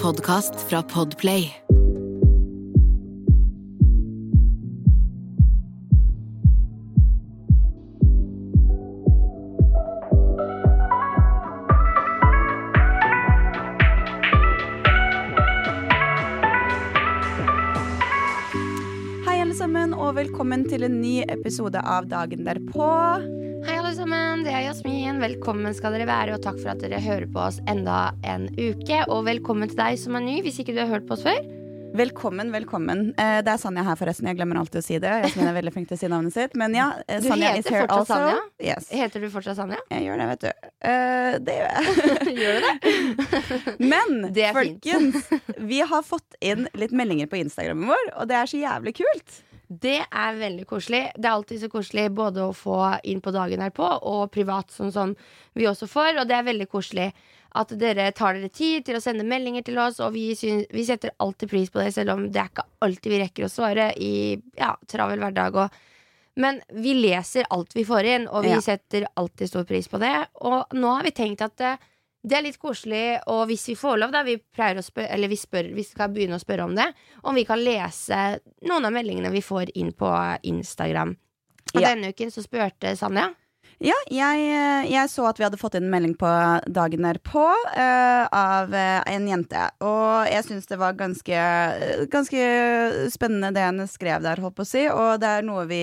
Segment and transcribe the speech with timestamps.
[0.00, 1.50] podkast fra Podplay.
[19.26, 22.88] Hei, alle sammen, og velkommen til en ny episode av Dagen derpå.
[23.90, 24.42] Alle sammen.
[24.46, 25.16] Det er Jasmin.
[25.18, 29.00] Velkommen skal dere være, og takk for at dere hører på oss enda en uke.
[29.10, 31.40] Og velkommen til deg som er ny, hvis ikke du har hørt på oss før.
[31.98, 33.02] Velkommen, velkommen.
[33.18, 34.28] Eh, Det er Sanja her, forresten.
[34.30, 35.10] Jeg glemmer alltid å si det.
[35.24, 36.54] Jasmin er veldig flink til å si navnet sitt.
[36.54, 38.14] Men ja, eh, Sanja is here also.
[38.14, 38.38] Sanja?
[38.62, 38.86] Yes.
[38.94, 39.82] Heter du fortsatt Sanja?
[39.90, 40.70] Jeg gjør det, vet du.
[40.86, 41.84] Uh, Det gjør jeg.
[42.44, 42.74] Gjør du det?
[43.96, 48.54] Men Det folkens, vi har fått inn litt meldinger på Instagrammen vår, og det er
[48.54, 49.40] så jævlig kult.
[49.70, 51.04] Det er veldig koselig.
[51.14, 54.90] Det er alltid så koselig både å få inn på dagen herpå og privat, sånn
[54.90, 55.12] som
[55.54, 56.16] vi også får.
[56.18, 57.12] Og det er veldig koselig
[57.60, 60.00] at dere tar dere tid til å sende meldinger til oss.
[60.02, 63.14] Og vi, synes, vi setter alltid pris på det, selv om det er ikke alltid
[63.14, 64.12] vi rekker å svare i
[64.58, 65.60] ja, travel hverdag.
[65.62, 65.78] Og,
[66.42, 68.60] men vi leser alt vi får inn, og vi Ja.
[68.72, 70.16] setter alltid stor pris på det.
[70.42, 71.78] Og nå har vi tenkt at eh,
[72.22, 75.28] det er litt koselig, og hvis vi får lov, da Vi pleier å spør, eller
[75.32, 76.88] vi, spør, vi skal begynne å spørre om det.
[77.24, 80.10] Om vi kan lese noen av meldingene vi får inn på
[80.44, 81.16] Instagram.
[81.74, 81.94] Og Ja.
[81.94, 83.30] denne uken så spurte Sanja.
[83.80, 86.28] Ja, jeg, eh, jeg så at vi hadde fått inn en melding på
[86.68, 89.62] dagen derpå uh, av eh, en jente.
[89.80, 91.44] Og jeg syns det var ganske,
[92.12, 92.42] ganske
[93.14, 94.82] spennende det henne skrev der, holdt på å si.
[94.92, 95.80] Og det er noe vi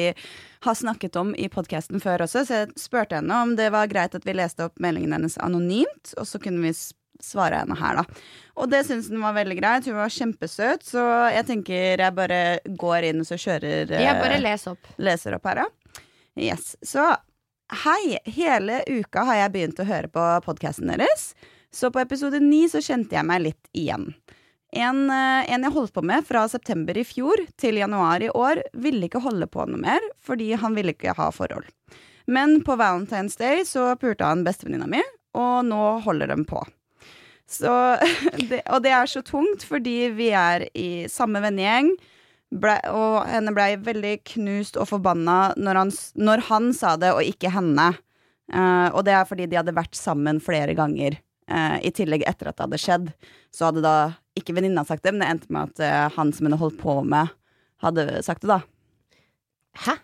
[0.68, 4.14] har snakket om i podkasten før også, så jeg spurte henne om det var greit
[4.18, 6.76] at vi leste opp meldingen hennes anonymt, og så kunne vi
[7.24, 8.26] svare henne her, da.
[8.62, 9.90] Og det syns hun var veldig greit.
[9.90, 11.02] Hun var kjempesøt, så
[11.34, 12.42] jeg tenker jeg bare
[12.78, 14.94] går inn og så kjører eh, Ja, bare leser opp.
[15.02, 16.04] leser opp her, ja.
[16.38, 16.76] Yes.
[16.86, 17.02] Så
[17.70, 21.34] hei, hele uka har jeg begynt å høre på podkasten deres.
[21.74, 24.14] Så på episode ni så kjente jeg meg litt igjen.
[24.76, 28.64] En, eh, en jeg holdt på med fra september i fjor til januar i år,
[28.74, 31.68] ville ikke holde på noe mer, fordi han ville ikke ha forhold.
[32.28, 35.04] Men på Valentine's Day så pulte han bestevenninna mi,
[35.36, 36.64] og nå holder de på.
[37.48, 37.72] Så,
[38.50, 41.94] det, og det er så tungt, fordi vi er i samme vennegjeng.
[42.48, 47.26] Ble, og henne blei veldig knust og forbanna når han, når han sa det, og
[47.28, 47.90] ikke henne.
[48.48, 51.20] Uh, og det er fordi de hadde vært sammen flere ganger.
[51.52, 53.12] uh, I tillegg etter at det hadde skjedd.
[53.52, 53.98] Så hadde da
[54.40, 57.02] ikke venninna sagt det, men det endte med at uh, han som hun holdt på
[57.04, 57.34] med,
[57.84, 58.62] hadde sagt det, da.
[59.84, 59.98] Hæ?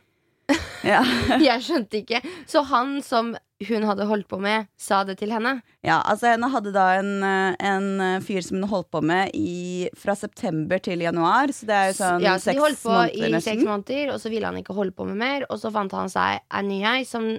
[0.84, 1.00] Ja.
[1.48, 2.20] Jeg skjønte ikke.
[2.50, 3.34] Så han som
[3.68, 5.58] hun hadde holdt på med, sa det til henne?
[5.86, 9.34] Ja, altså henne hadde da en, eh, en eh, fyr som hun holdt på med
[9.38, 12.84] i, fra september til januar, så det er jo sånn ja, så de seks holdt
[12.84, 13.48] på måneder i nesten.
[13.50, 16.12] seks måneder, og så ville han ikke holde på med mer, og så fant han
[16.14, 17.34] seg en ny ei som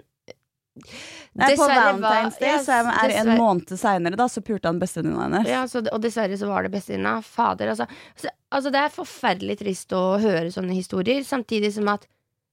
[0.74, 5.28] Nei, på Valentine's Day så er er det en måned seinere, så pulte han bestevenninna
[5.28, 5.50] hennes.
[5.50, 7.20] Ja, så, og dessverre så var det bestevenninna.
[7.22, 7.86] Fader, altså.
[8.50, 8.72] Altså.
[8.74, 12.08] Det er forferdelig trist å høre sånne historier, samtidig som at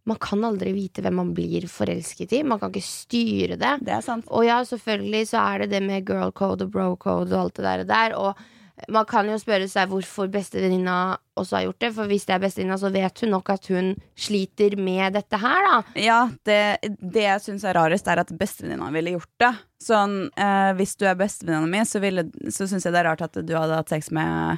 [0.09, 2.43] man kan aldri vite hvem man blir forelsket i.
[2.47, 3.75] Man kan ikke styre det.
[3.85, 4.25] Det er sant.
[4.33, 7.59] Og ja, selvfølgelig så er det det med girl code og bro code og alt
[7.59, 7.83] det der.
[7.83, 10.95] Og, der, og man kan jo spørre seg hvorfor bestevenninna
[11.37, 11.91] også har gjort det.
[11.93, 15.67] For hvis det er bestevenninna, så vet hun nok at hun sliter med dette her,
[15.69, 15.77] da.
[16.01, 16.19] Ja,
[16.49, 16.59] det,
[16.97, 19.51] det jeg syns er rarest, er at bestevenninna ville gjort det.
[19.85, 23.21] Sånn, eh, hvis du er bestevenninna mi, så, ville- så syns jeg det er rart
[23.29, 24.57] at du hadde hatt sex med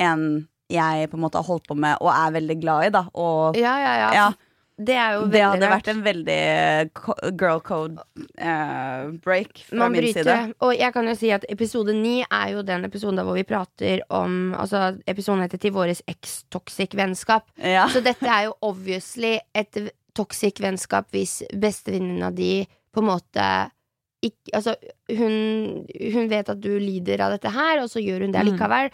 [0.00, 3.00] en jeg på en måte har holdt på med og er veldig glad i, da.
[3.18, 4.10] Og Ja, ja, ja.
[4.14, 4.26] ja,
[4.80, 4.96] Det
[5.32, 6.36] det hadde vært en veldig
[7.38, 8.00] girl code
[8.40, 10.36] uh, break fra Man min bryter side.
[10.64, 14.00] Og jeg kan jo si at episode ni er jo den episoden hvor vi prater
[14.08, 17.50] om Altså, episoden heter Til våres eks-toxic vennskap.
[17.60, 17.84] Ja.
[17.92, 19.82] Så dette er jo obviously et
[20.16, 23.46] toxic vennskap hvis bestevenninna di på en måte
[24.24, 24.74] ikke Altså,
[25.16, 28.50] hun, hun vet at du lider av dette her, og så gjør hun det Mm.
[28.52, 28.90] likevel.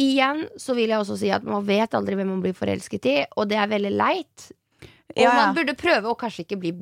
[0.00, 3.16] Igjen så vil jeg også si at man vet aldri hvem man blir forelsket i,
[3.36, 4.46] og det er veldig leit.
[5.16, 6.72] Og Ja, man burde prøve å kanskje ikke bli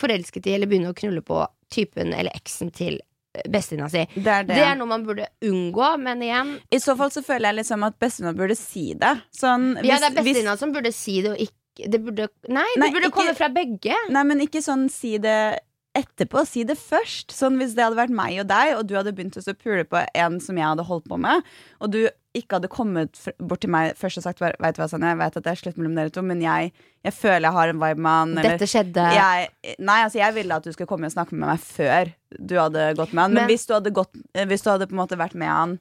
[0.00, 3.00] forelsket i eller begynne å knulle på typen eller eksen til
[3.46, 4.04] bestevenninna si.
[4.16, 4.56] Det er det.
[4.58, 7.84] Det er noe man burde unngå, men igjen I så fall så føler jeg liksom
[7.86, 9.14] at bestevenninna burde si det.
[9.36, 12.80] Sånn, Ja, det er hvis- som burde si det, og ikke det burde, Nei, det
[12.80, 13.94] Nei, burde ikke- komme fra begge.
[14.10, 15.60] Nei, men ikke sånn si det
[15.94, 16.46] etterpå.
[16.46, 17.28] Si det først.
[17.30, 19.84] Sånn Hvis det hadde vært meg og deg, og du hadde begynt å så pule
[19.84, 21.42] på en som jeg hadde holdt på med,
[21.80, 25.08] og du ikke hadde kommet bort til meg først og sagt Vet du hva, Sanne,
[25.10, 26.72] jeg vet at det er slutt mellom dere to, men jeg,
[27.04, 28.34] jeg føler jeg har en vibe med han.
[28.38, 29.06] eller- Dette skjedde.
[29.16, 32.54] jeg, nei, altså jeg ville at du skulle komme og snakke med meg før du
[32.60, 33.34] hadde gått med han.
[33.34, 35.48] Men, Men- hvis, du hadde gått, eh, hvis du hadde på en måte vært med
[35.48, 35.78] han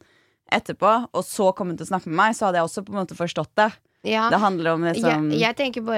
[0.51, 3.06] etterpå, og så kommet til å snakke med meg, så hadde jeg også på en
[3.06, 3.69] måte forstått det.
[4.07, 5.56] Ja, Det handler om liksom jeg, jeg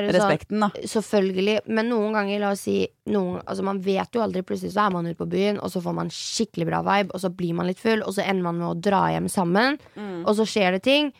[0.09, 0.69] sånn respekten, da.
[0.89, 4.87] Selvfølgelig, men noen ganger, la oss si noen, altså Man vet jo aldri, plutselig så
[4.87, 7.53] er man ute på byen, og så får man skikkelig bra vibe, og så blir
[7.53, 10.25] man litt full, og så ender man med å dra hjem sammen, Mm.
[10.25, 11.13] og så skjer det ting.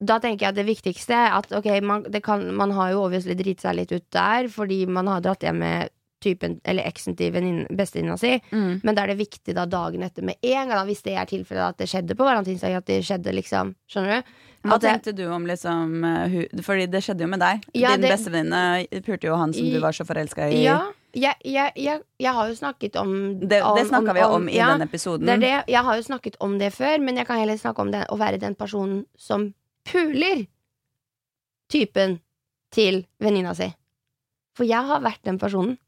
[0.00, 3.34] Da tenker jeg at det viktigste at ok, man, det kan, man har jo obviously
[3.36, 7.32] driti seg litt ut der, fordi man har dratt hjem med typen, eller eksen til
[7.32, 8.80] bestevenninna si, Mm.
[8.84, 11.24] men da er det viktig da dagen etter med en gang, da, hvis det er
[11.26, 14.30] tilfellet at det skjedde på valentinsdag, at det skjedde liksom, skjønner du?
[14.68, 17.62] Hva det- tenkte du om liksom uh, Fordi det skjedde jo med deg.
[17.74, 20.62] Ja, Din bestevenninne pulte jo han som du var så forelska i.
[20.62, 20.82] Ja,
[21.14, 24.68] jeg, jeg, jeg, jeg har jo snakket om Det, det snakka vi om i ja,
[24.76, 25.24] den episoden.
[25.26, 25.64] Det det.
[25.66, 28.18] Jeg har jo snakket om det før, men jeg kan heller snakke om det å
[28.20, 29.54] være den personen som
[29.88, 30.44] puler
[31.72, 32.18] typen
[32.74, 33.70] til venninna si.
[34.58, 35.78] For jeg har vært den personen.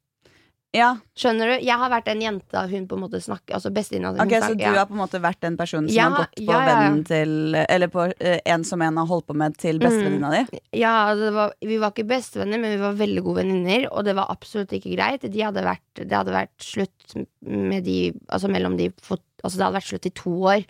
[0.73, 1.55] Ja, Skjønner du?
[1.67, 4.23] Jeg har vært den jenta hun på en måte snakker Altså bestevenninna si.
[4.23, 4.71] hun ok, Så du ja.
[4.79, 7.91] har på en måte vært den personen som Ja, har gått på vennen til Eller
[7.93, 10.61] på uh, en som en har holdt på med til bestevenninna di?
[10.81, 14.15] Ja, altså, var, vi var ikke bestevenner, men vi var veldig gode venninner, og det
[14.17, 15.29] var absolutt ikke greit.
[15.29, 17.99] De hadde vært, det hadde vært slutt med de
[18.33, 20.65] Altså mellom de Altså det hadde vært slutt i to år.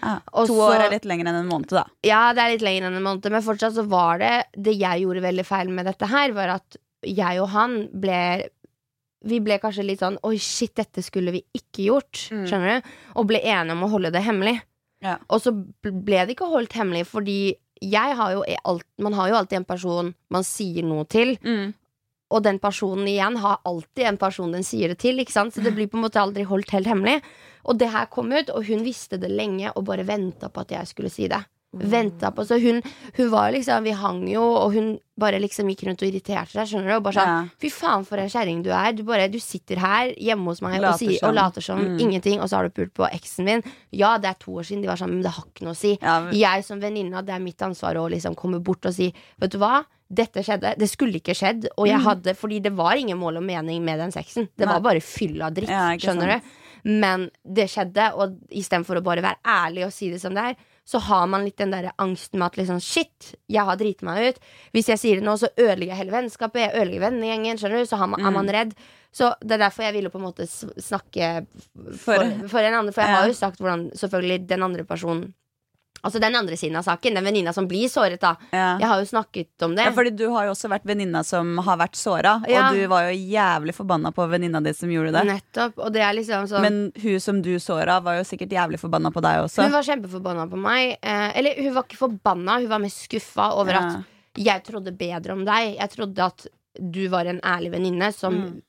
[0.00, 0.16] Ja.
[0.32, 1.84] To så- år er litt lenger enn en måned, da.
[2.04, 5.04] Ja, det er litt lenger enn en måned, men fortsatt så var det Det jeg
[5.04, 8.48] gjorde veldig feil med dette her, var at jeg og han ble
[9.24, 12.26] Vi ble kanskje litt sånn Oi, shit, dette skulle vi ikke gjort.
[12.30, 12.46] Mm.
[12.48, 12.90] Skjønner du?
[13.20, 14.58] Og ble enige om å holde det hemmelig.
[15.04, 15.18] Ja.
[15.28, 17.38] Og så ble det ikke holdt hemmelig, fordi
[17.84, 21.34] jeg har jo alt, Man har jo alltid en person man sier noe til.
[22.34, 25.20] Og den personen igjen har alltid en person den sier det til.
[25.28, 27.20] Så det blir på en måte aldri holdt helt hemmelig.
[27.64, 30.72] Og det her kom ut, og hun visste det lenge og bare venta på at
[30.74, 31.40] jeg skulle si det.
[31.78, 32.80] Venta på, Så hun,
[33.16, 36.50] hun var jo liksom Vi hang jo, og hun bare liksom gikk rundt og irriterte
[36.50, 36.66] seg.
[36.66, 36.94] Skjønner du?
[36.96, 37.50] Og bare sånn.
[37.62, 38.92] Fy faen, for en kjerring du er.
[38.98, 42.00] Du, bare, du sitter her hjemme hos meg og, sier, og later som Mm.
[42.00, 43.62] ingenting, og så har du pult på eksen min.
[43.92, 44.82] Ja, det er to år siden.
[44.82, 45.98] De var sammen, men det har ikke noe å si.
[46.02, 49.50] Ja, Jeg som venninne, det er mitt ansvar å liksom komme bort og si Vet
[49.52, 50.76] du hva, dette skjedde.
[50.78, 51.68] Det skulle ikke skjedd.
[51.78, 54.48] Og jeg hadde, fordi det var ingen mål og mening med den sexen.
[54.58, 54.72] Det Mm.
[54.72, 55.68] Var bare fyll av dritt.
[55.70, 56.42] Ja, skjønner sant.
[56.42, 56.90] du?
[56.90, 60.56] Men det skjedde, og istedenfor å bare være ærlig og si det som det er,
[60.84, 64.34] så har man litt den der angsten med at liksom shit, jeg har driti meg
[64.34, 64.42] ut.
[64.76, 67.86] Hvis jeg sier det nå, så ødelegger jeg hele vennskapet, jeg ødelegger vennegjengen, skjønner du.
[67.88, 68.34] Så har man, er Mm.
[68.34, 68.74] man redd.
[69.14, 70.44] Så det er derfor jeg ville på en måte
[70.82, 71.46] snakke
[71.96, 72.92] for, For- en annen.
[72.92, 75.32] For jeg har jo sagt hvordan selvfølgelig den andre personen
[76.02, 78.34] Altså den andre siden av saken, den venninna som blir såret, da.
[78.52, 78.78] ja.
[78.78, 79.84] Jeg har jo snakket om det.
[79.86, 82.68] Ja, fordi du har jo også vært venninna som har vært såra, Ja.
[82.68, 85.22] og du var jo jævlig forbanna på venninna di som gjorde det.
[85.30, 85.78] Nettopp.
[85.78, 89.10] Og det er liksom sånn Men hun som du såra, var jo sikkert jævlig forbanna
[89.14, 89.62] på deg også.
[89.62, 90.98] Hun var kjempeforbanna på meg.
[91.00, 93.78] Eh, eller hun var ikke forbanna, hun var mest skuffa over Ja.
[93.88, 94.04] at
[94.36, 95.76] jeg trodde bedre om deg.
[95.78, 96.46] Jeg trodde at
[96.78, 98.62] du var en ærlig venninne som Mm.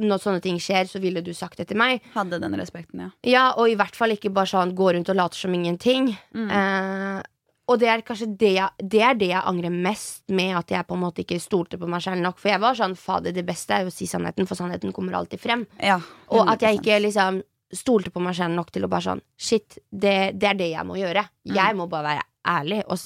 [0.00, 2.02] Når sånne ting skjer, så ville du sagt det til meg.
[2.14, 3.10] Hadde den respekten, ja.
[3.26, 6.12] Ja, Og i hvert fall ikke bare sånn gå rundt og late som ingenting.
[6.34, 6.50] Mm.
[6.50, 7.22] Eh,
[7.64, 10.84] og det er kanskje det jeg, det er det jeg angrer mest med at jeg
[10.84, 12.36] på en måte ikke stolte på meg selv nok.
[12.40, 15.16] For jeg var sånn fader, det beste er jo å si sannheten, for sannheten kommer
[15.16, 15.64] alltid frem.
[15.80, 15.96] ja
[16.28, 17.40] Og at jeg ikke liksom
[17.74, 20.86] stolte på meg selv nok til å bare sånn Shit, det, det er det jeg
[20.86, 21.24] må gjøre.
[21.48, 23.00] Jeg må bare være ærlig og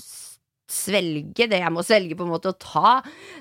[0.69, 2.99] svelge det jeg må svelge, på en måte, og ta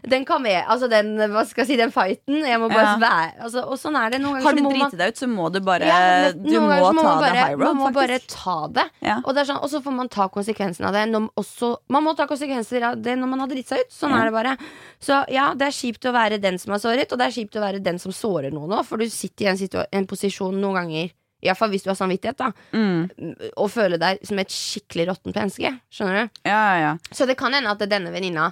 [0.07, 0.62] den kamel...
[0.63, 2.39] Altså den, hva skal jeg si, den fighten.
[2.47, 2.94] Jeg må bare Ja.
[3.01, 4.21] være altså, Og sånn er det.
[4.24, 6.56] Noen ganger Har du må man driti deg ut, så må du bare ja, Du
[6.59, 8.88] må, må ta man det bare, high road, Man må bare ta det.
[9.03, 9.18] Ja.
[9.24, 11.06] Og, det er sånn, og så får man ta konsekvensen av det.
[11.12, 13.91] Når, også, man må ta konsekvenser av det når man har dritt seg ut.
[13.94, 14.56] Sånn er det bare.
[15.03, 17.59] Så ja, det er kjipt å være den som har såret, og det er kjipt
[17.59, 18.85] å være den som sårer noen òg.
[18.88, 21.12] For du sitter i en, en posisjon noen ganger,
[21.48, 23.10] iallfall hvis du har samvittighet, da, Mm.
[23.58, 25.74] og føler deg som et skikkelig råttent menneske.
[25.92, 26.39] Skjønner du?
[26.46, 26.94] Ja, ja, ja.
[27.12, 28.51] Så det kan hende at denne venninna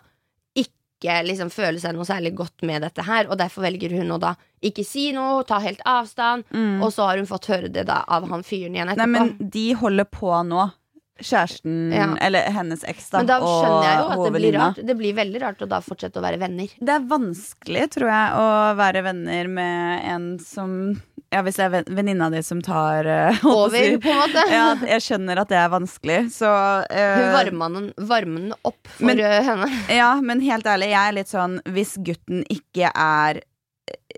[0.55, 4.19] ikke liksom føler seg noe særlig godt med dette her, og derfor velger hun å
[4.19, 4.35] da
[4.65, 6.81] ikke si noe, ta helt avstand, Mm.
[6.81, 9.11] og så har hun fått høre det da av han fyren igjen etterpå.
[9.11, 10.71] Nei, men de holder på nå.
[11.15, 12.09] Kjæresten, Ja.
[12.19, 14.79] eller hennes eks, da, Men da skjønner jeg jo at det blir rart.
[14.85, 16.67] Det blir veldig rart å da fortsette å være venner.
[16.79, 21.69] Det er vanskelig, tror jeg, å være venner med en som Ja, hvis det er
[21.73, 23.95] ven- venninna di som tar å Over, si.
[23.97, 24.43] på en måte.
[24.51, 26.51] Ja, jeg skjønner at det er vanskelig, så
[26.85, 29.17] uh, Hun varmer den, varmer den opp for Men-
[29.49, 29.67] henne.
[29.89, 33.41] Ja, men helt ærlig, jeg er litt sånn Hvis gutten ikke er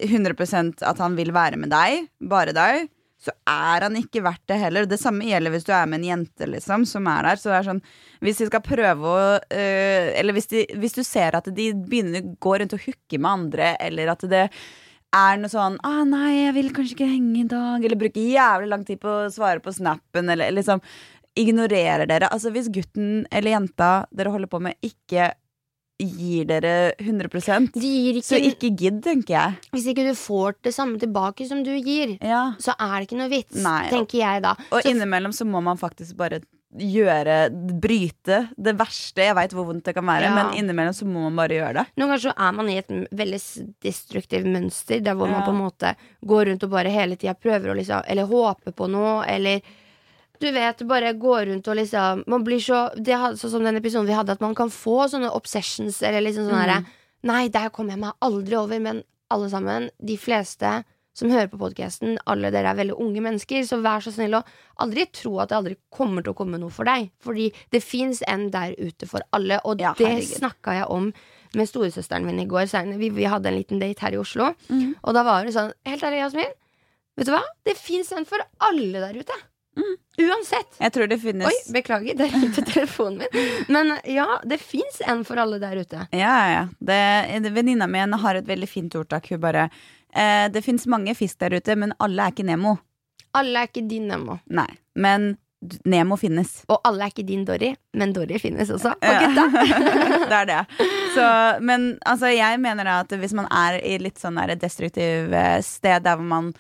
[0.02, 4.60] 100% at han vil være med deg, bare deg, så er han ikke verdt det
[4.62, 4.86] heller.
[4.86, 7.42] Det samme gjelder hvis du er med en jente, liksom, som er der.
[7.42, 7.86] Så det er sånn
[8.24, 12.22] Hvis de skal prøve å øh, Eller hvis, de, hvis du ser at de begynner
[12.22, 14.46] å gå rundt og hooke med andre, eller at det
[15.18, 18.70] er noe sånn ah, 'Nei, jeg vil kanskje ikke henge i dag', eller bruke jævlig
[18.70, 20.84] lang tid på å svare på snappen, eller liksom
[21.38, 22.32] Ignorerer dere.
[22.34, 25.30] Altså Hvis gutten eller jenta dere holder på med, ikke
[26.00, 29.56] gir dere 100 De gir så ikke, ikke gidd, tenker jeg.
[29.74, 32.54] Hvis ikke du får det samme tilbake som du gir, Ja.
[32.60, 33.90] så er det ikke noe vits, Nei.
[33.90, 34.52] tenker jeg da.
[34.72, 36.42] Og Så- innimellom så må man faktisk bare
[36.78, 37.50] gjøre
[37.82, 39.24] Bryte det verste.
[39.24, 40.36] Jeg veit hvor vondt det kan være, Ja.
[40.36, 41.86] men innimellom så må man bare gjøre det.
[41.98, 43.42] Noen ganger så er man i et veldig
[43.82, 47.72] destruktivt mønster, der hvor man på en måte går rundt og bare hele tida prøver
[47.74, 49.62] å liksom Eller håper på noe, eller
[50.44, 54.08] du vet, bare går rundt og liksom Man blir så det, Sånn som den episoden
[54.10, 56.82] vi hadde, at man kan få sånne obsessions, eller liksom sånn herre
[57.28, 59.02] Nei, der kommer jeg meg aldri over, men
[59.34, 60.70] alle sammen, de fleste
[61.18, 64.44] som hører på podkasten, alle dere er veldig unge mennesker, så vær så snill å
[64.84, 67.10] aldri tro at det aldri kommer til å komme noe for deg.
[67.26, 71.10] Fordi det fins en der ute for alle, og Ja, det snakka jeg om
[71.58, 72.70] med storesøsteren min i går.
[73.02, 75.02] Vi, vi hadde en liten date her i Oslo, mm.
[75.02, 76.56] og da var det sånn Helt ærlig, Jasmin,
[77.18, 77.44] vet du hva?
[77.66, 79.42] Det fins en for alle der ute.
[79.78, 79.96] Mhm.
[80.18, 80.80] Uansett.
[80.82, 83.50] Jeg tror det finnes Oi, beklager, der ringte telefonen min.
[83.70, 86.08] Men ja, det fins en for alle der ute.
[86.12, 86.64] Ja, ja.
[86.80, 89.30] Det- Venninna mi har et veldig fint ordtak.
[89.30, 89.70] Hun bare
[90.16, 92.78] eh, Det fins mange fisk der ute, men alle er ikke Nemo.
[93.38, 94.40] Alle er ikke din Nemo.
[94.50, 94.68] Nei.
[94.96, 95.38] Men
[95.86, 96.64] Nemo finnes.
[96.70, 98.94] Og alle er ikke din Dory, men Dory finnes også.
[98.94, 99.20] Og Ja.
[99.20, 99.46] gutta!
[100.30, 100.66] det er det.
[101.16, 106.16] Så, men altså, jeg mener at hvis man er i litt sånn eh, sted der
[106.16, 106.54] hvor man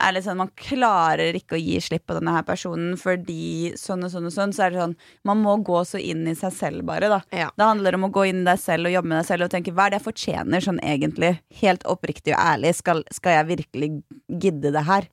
[0.00, 4.02] er litt sånn, Man klarer ikke å gi slipp på denne her personen fordi sånn
[4.04, 4.52] og sånn og sånn.
[4.56, 7.08] Så er det sånn Man må gå så inn i seg selv, bare.
[7.08, 7.50] da Ja.
[7.56, 9.50] Det handler om å gå inn i deg selv og jobbe med deg selv og
[9.50, 11.38] tenke hva er det jeg fortjener sånn egentlig?
[11.60, 12.74] Helt oppriktig og ærlig.
[12.74, 15.08] Skal, skal jeg virkelig gidde det her?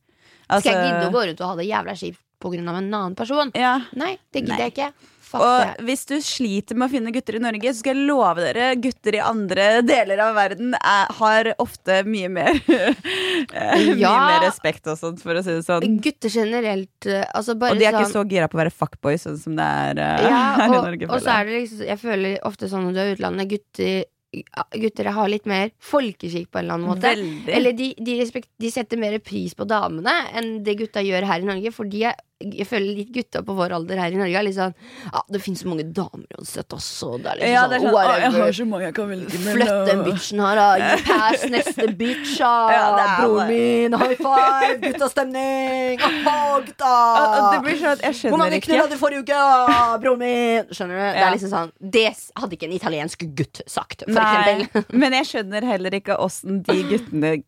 [0.49, 2.57] Altså, Skal jeg gidde å gå rundt og ha det jævla kjipt pga.
[2.57, 3.51] en annen person?
[3.55, 3.81] Ja.
[3.93, 4.69] Nei, det gidder Nei.
[4.69, 4.93] jeg ikke.
[5.31, 5.85] Fuck Og det.
[5.87, 9.15] hvis du sliter med å finne gutter i Norge, så skal jeg love dere gutter
[9.15, 14.11] i andre deler av verden er, har ofte mye mer Mye Ja.
[14.27, 15.97] Mer respekt og sånt, for å si det sånn.
[16.03, 18.73] Gutter generelt, eh, altså bare Og de er sånn ikke så gira på å være
[18.75, 21.09] fuckboy, sånn som det er uh, Ja, her i og, Norge.
[21.11, 24.03] og så er det liksom Jeg føler ofte sånn når du er i utlandet, gutter
[24.31, 27.09] Gutter har litt mer folkeskikk på en eller annen måte.
[27.11, 27.51] Veldig.
[27.51, 31.43] Eller de, de, respekt, de setter mer pris på damene enn det gutta gjør her
[31.43, 31.73] i Norge.
[31.75, 34.71] Fordi jeg, jeg føler litt gutta på vår alder her i Norge er litt sånn
[35.11, 37.17] Ja, det finnes så mange damer uansett også.
[37.21, 39.41] Det er liksom ja, det er sånn, sånn, jeg har så mange jeg kan velge
[39.43, 39.59] mellom.
[39.59, 40.87] Flytt den bitchen her, da.
[41.09, 42.53] Pass neste bitch, da.
[42.71, 46.01] Ja, er Broren min, high five, guttastemning.
[46.07, 46.93] Åh, gutta.
[47.19, 48.71] Og det blir sånn jeg Hvor mange ikke.
[48.71, 49.43] knulla du forrige uke?
[49.43, 50.71] Ah, Broren min.
[50.71, 51.05] Skjønner du?
[51.19, 52.07] Det er liksom sånn Det
[52.39, 56.77] hadde ikke en italiensk gutt sagt, for Nei, men jeg skjønner heller ikke åssen de
[56.89, 57.39] guttene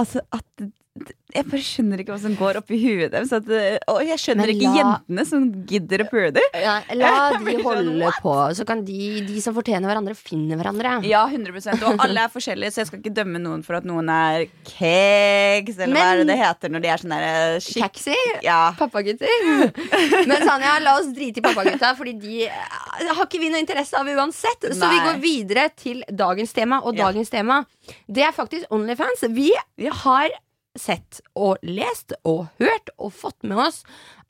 [0.00, 0.64] Altså at
[1.32, 3.30] Jeg bare skjønner ikke hva som går opp i huet deres.
[3.88, 6.42] Og jeg skjønner la, ikke jentene som gidder å prøve det.
[6.60, 10.98] Ja, la de holde på, så kan de, de som fortjener hverandre, finne hverandre.
[11.08, 14.12] Ja, 100 Og alle er forskjellige, så jeg skal ikke dømme noen for at noen
[14.12, 18.12] er kegs, eller hva er det det heter når de er sånn der shit.
[18.44, 18.60] Ja.
[18.76, 19.34] Pappagutter.
[20.28, 23.96] Men Sanja, la oss drite i pappagutta, Fordi de eh, har ikke vi noe interesse
[23.96, 24.68] av uansett.
[24.76, 26.82] Så vi går videre til dagens tema.
[26.84, 27.08] Og Ja.
[27.08, 27.62] dagens tema,
[28.04, 29.24] det er faktisk Onlyfans.
[29.32, 29.48] Vi
[30.04, 30.28] har
[30.78, 33.82] sett og lest og hørt og fått med oss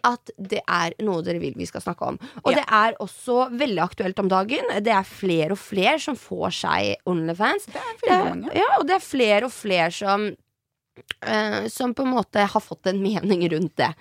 [0.03, 2.17] at det er noe dere vil vi skal snakke om.
[2.43, 2.59] Og Ja.
[2.59, 4.83] det er også veldig aktuelt om dagen.
[4.83, 7.67] Det er flere og flere som får seg Onlyfans.
[7.67, 10.35] Det er Det er, ja, og det er flere og flere som
[11.23, 13.95] uh, Som på en måte har fått en mening rundt det.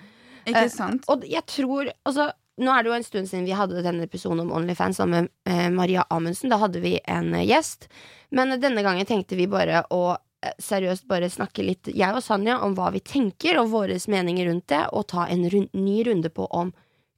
[0.46, 1.04] Ikke sant?
[1.06, 1.08] sant?
[1.08, 4.40] Og jeg tror altså, Nå er det jo en stund siden vi hadde denne episoden
[4.40, 6.50] om Onlyfans sammen med eh, Maria Amundsen.
[6.50, 7.88] Da hadde vi en eh, gjest.
[8.30, 10.20] Men denne gangen tenkte vi bare å eh,
[10.62, 14.68] seriøst bare snakke litt, jeg og Sanja, om hva vi tenker og våre meninger rundt
[14.72, 16.72] det, og ta en rund, ny runde på om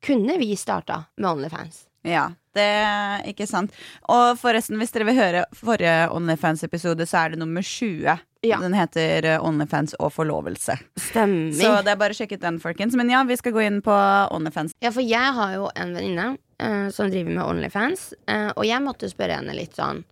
[0.05, 1.87] kunne vi starta med Onlyfans.
[2.05, 3.73] Ja, det er ikke sant.
[4.13, 8.21] Og forresten, hvis dere vil høre forrige Onlyfans-episode, så er det nummer 20.
[8.45, 8.59] Ja.
[8.61, 10.77] Den heter eh, Onlyfans og forlovelse.
[11.01, 11.57] Stemmer.
[11.57, 12.97] Så det er bare å sjekke ut den, folkens.
[13.01, 13.95] Men ja, vi skal gå inn på
[14.37, 14.77] Onlyfans.
[14.85, 18.85] Ja, for jeg har jo en venninne uh, som driver med Onlyfans, uh, og jeg
[18.85, 20.05] måtte spørre henne litt sånn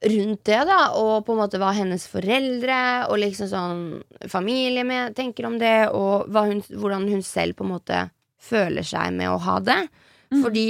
[0.00, 2.76] rundt det, da, og på en måte hva hennes foreldre
[3.10, 3.82] og liksom sånn
[4.32, 8.04] familie med tenker om det, og hun, hvordan hun selv på en måte
[8.40, 9.82] føler seg med å ha det.
[10.32, 10.40] Mm.
[10.40, 10.66] Fordi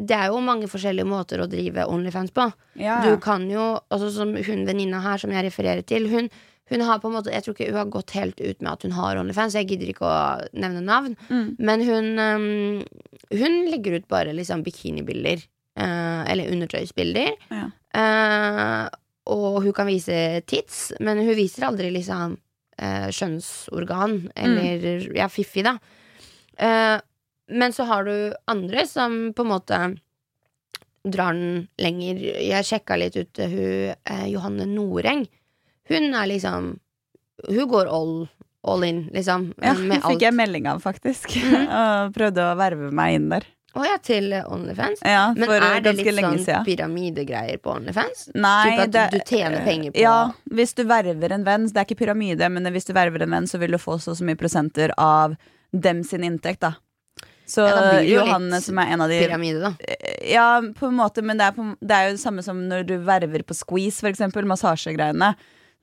[0.00, 2.48] det er jo mange forskjellige måter å drive Onlyfans på.
[2.80, 6.30] Ja, Du kan jo, altså som hun venninna her som jeg refererer til, hun,
[6.70, 8.86] hun har på en måte Jeg tror ikke hun har gått helt ut med at
[8.86, 10.20] hun har Onlyfans, jeg gidder ikke å
[10.56, 11.16] nevne navn.
[11.28, 11.48] Mm.
[11.58, 12.82] Men hun, um,
[13.30, 15.44] hun legger ut bare liksom bikinibilder.
[15.80, 17.36] Uh, eller undertøysbilder.
[17.48, 17.68] Ja.
[17.94, 18.86] Eh,
[19.30, 22.36] og hun kan vise tits, men hun viser aldri liksom
[22.78, 24.18] eh, kjønnsorgan.
[24.34, 25.76] Eller ja, fiffi, da.
[26.56, 26.96] Eh,
[27.50, 28.14] men så har du
[28.50, 29.80] andre som på en måte
[31.04, 32.20] drar den lenger.
[32.20, 35.26] Jeg sjekka litt ut hun eh, Johanne Noreng.
[35.90, 36.76] Hun er liksom
[37.48, 38.28] Hun går all,
[38.68, 39.54] all in, liksom.
[39.64, 41.32] Ja, med hun fikk jeg melding av, faktisk.
[41.40, 41.70] Mhm.
[41.80, 43.46] og prøvde å verve meg inn der.
[43.78, 44.98] Å ja, til Onlyfans.
[45.06, 48.24] Ja, Men er det litt sånn pyramidegreier på Onlyfans?
[48.34, 51.68] Nei, Typ at du tjener penger på- Ja, hvis du verver en venn.
[51.70, 54.16] Det er ikke pyramide, men hvis du verver en venn, så vil du få så
[54.16, 55.36] så mye prosenter av
[55.72, 56.74] dem sin inntekt, da.
[57.46, 59.74] Så Ja, da blir det Johanne, litt som er en av de Pyramide, da.
[60.26, 62.86] Ja, på en måte, men det er, på, det er jo det samme som når
[62.86, 65.34] du verver på Squeeze, for eksempel, massasjegreiene.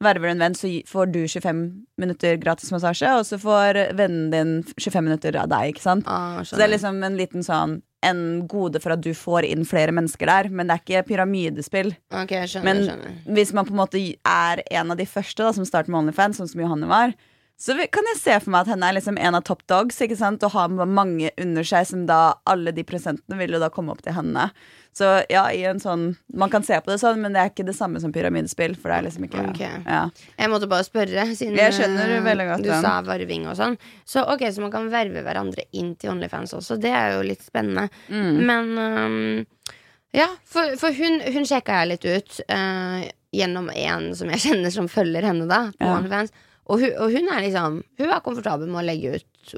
[0.04, 1.62] Verver du en venn, så får du 25
[1.98, 6.06] minutter gratis massasje, og så får vennen din 25 minutter av deg, ikke sant?
[6.06, 9.66] Ah, Så det er liksom en liten sånn en gode for at du får inn
[9.66, 11.96] flere mennesker der, men det er ikke pyramidespill.
[12.14, 13.16] Ok, jeg skjønner, Men skjønner.
[13.40, 16.38] hvis man på en måte er en av de første da, som starter med OnlyFans,
[16.38, 17.16] sånn som Johanne var,
[17.58, 20.18] så kan jeg se for meg at henne er liksom en av top dogs, ikke
[20.20, 20.44] sant?
[20.46, 24.04] og har mange under seg, som da alle de prosentene vil jo da komme opp
[24.06, 24.52] til henne.
[24.98, 27.66] Så ja, i en sånn Man kan se på det sånn, men det er ikke
[27.68, 29.82] det samme som pyramidespill, for det er liksom ikke okay.
[29.86, 30.00] ja.
[30.40, 32.86] Jeg måtte bare spørre, siden Jeg skjønner eh, veldig godt du den.
[32.86, 33.78] sa varving og sånn.
[34.10, 36.80] Så ok, så man kan verve hverandre inn til Onlyfans også.
[36.82, 37.88] Det er jo litt spennende.
[38.10, 38.42] Mm.
[38.50, 39.78] Men um,
[40.18, 44.74] ja, for, for hun, hun sjekka jeg litt ut Uh, gjennom en som jeg kjenner
[44.74, 45.98] som følger henne, da, på Ja.
[46.00, 46.34] Onlyfans.
[46.68, 49.54] Og hun, og hun er liksom Hun er komfortabel med å legge ut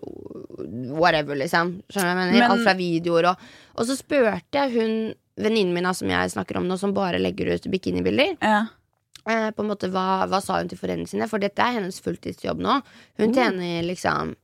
[0.94, 1.82] whatever, liksom.
[1.90, 2.34] Skjønner jeg mener?
[2.40, 3.38] Men- Alt fra videoer og
[3.78, 7.54] Og så spurte jeg hun venninnen min som jeg snakker om nå, som bare legger
[7.56, 8.38] ut bikinibilder.
[8.42, 8.66] ja.
[9.28, 11.28] Eh, på en måte, hva, hva sa hun til foreldrene sine?
[11.30, 12.82] For dette er hennes fulltidsjobb nå.
[13.20, 13.36] Hun Mm.
[13.36, 14.36] tjener liksom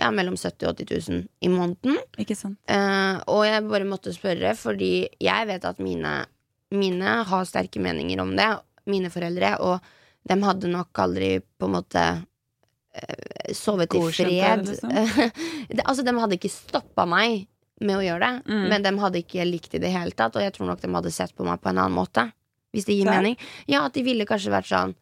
[0.00, 1.96] ja, mellom 70 og 80 000 i måneden.
[2.18, 2.58] Ikke sant.
[2.66, 6.26] Eh, og jeg bare måtte spørre, fordi jeg vet at mine,
[6.72, 9.80] mine har sterke meninger om det, mine foreldre, og
[10.28, 12.02] de hadde nok aldri på en måte
[12.94, 14.66] eh, sovet i fred.
[14.68, 14.90] liksom?
[15.88, 17.46] altså, de hadde ikke stoppa meg
[17.82, 18.68] med å gjøre det, Mm.
[18.70, 20.92] men de hadde ikke likt det i det hele tatt, og jeg tror nok de
[20.94, 22.28] hadde sett på meg på en annen måte.
[22.72, 23.18] Hvis det gir Klar.
[23.20, 23.36] mening.
[23.68, 24.94] Ja, at de ville kanskje vært sånn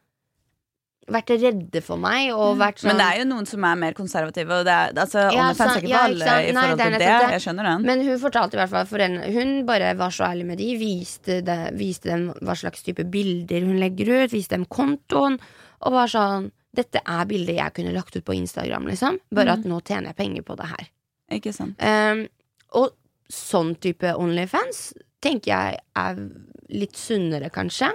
[1.11, 4.65] Vært redde for meg, sånn Men det er jo noen som er mer konservative, og
[4.69, 5.73] det er, altså, Ja, sant.
[5.75, 7.09] er ikke Ja, for alle i Nei, forhold det til det.
[7.09, 7.31] det.
[7.35, 7.83] Jeg skjønner den.
[7.89, 11.41] Men hun fortalte i hvert fall foreldrene Hun bare var så ærlig med de Viste,
[11.43, 15.39] det, viste dem hva slags type bilder hun legger ut Viste dem kontoen
[15.81, 19.65] Og var sånn Dette er bilder jeg kunne lagt ut på Instagram liksom Bare at
[19.67, 20.87] nå tjener jeg penger på det her
[21.35, 21.75] Ikke sant.
[21.83, 22.29] Um,
[22.79, 22.93] Og
[23.29, 26.23] sånn type OnlyFans Tenker jeg er
[26.71, 27.91] litt sunnere kanskje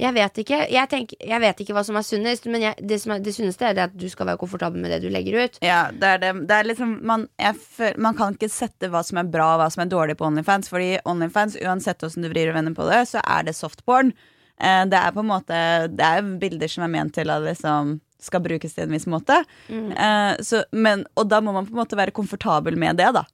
[0.00, 3.00] jeg vet ikke Jeg, tenker, jeg vet ikke hva som er sunnest Men jeg, det,
[3.02, 5.38] som er, det sunneste er det at du skal være komfortabel med det du legger
[5.44, 6.32] ut Ja, det er det.
[6.48, 9.62] det er liksom, man, jeg føl, man kan ikke sette hva som er bra og
[9.62, 10.70] hva som er dårlig på OnlyFans.
[10.72, 14.12] Fordi OnlyFans, uansett hvordan du vrir og vender på det, så er det softporn.
[14.60, 15.58] Eh, det er på en måte
[15.92, 19.38] Det er bilder som er ment til å liksom skal brukes til en viss måte.
[19.72, 19.92] Mm.
[19.92, 23.24] Eh, så, men, og da må man på en måte være komfortabel med det, da.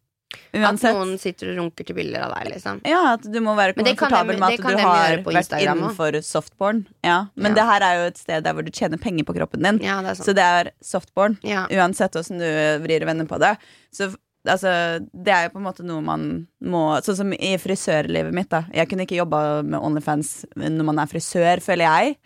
[0.56, 3.74] At noen sitter og runker til bilder av deg liksom Ja, at du må være
[3.76, 6.84] komfortabel med at du har vært innenfor softporn.
[7.04, 7.54] Ja, men Ja.
[7.60, 9.80] det her er jo et sted der hvor du tjener penger på kroppen din.
[9.84, 11.38] Ja, det Så det er softporn.
[11.42, 11.66] Ja.
[11.68, 12.46] Uansett åssen du
[12.86, 13.56] vrir og vender på det.
[13.92, 14.14] Så
[14.46, 18.48] altså, det er jo på en måte noe man må Sånn som i frisørlivet mitt,
[18.48, 18.64] da.
[18.72, 22.16] Jeg kunne ikke jobba med Onlyfans når man er frisør, føler jeg.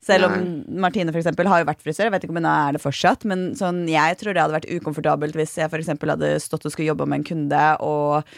[0.00, 0.44] Selv om
[0.80, 2.06] Martine for eksempel, har jo vært frisør.
[2.08, 3.26] Jeg vet ikke om hun er det fortsatt.
[3.28, 6.72] Men sånn, jeg tror det hadde vært ukomfortabelt hvis jeg for eksempel hadde stått og
[6.72, 8.30] skulle jobbe med en kunde, og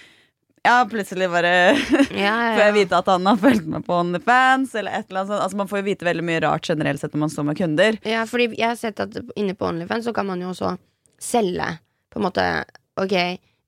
[0.63, 1.53] ja, plutselig bare
[2.25, 5.23] Ja, ja, får jeg vite at han har fulgt med på OnlyFans, eller et eller
[5.23, 5.45] annet sånt.
[5.47, 7.99] Altså, man får jo vite veldig mye rart generelt sett når man står med kunder.
[8.07, 10.77] ja, fordi jeg har sett at inne på OnlyFans så kan man jo også
[11.23, 11.67] selge
[12.13, 12.47] på en måte
[13.01, 13.15] Ok,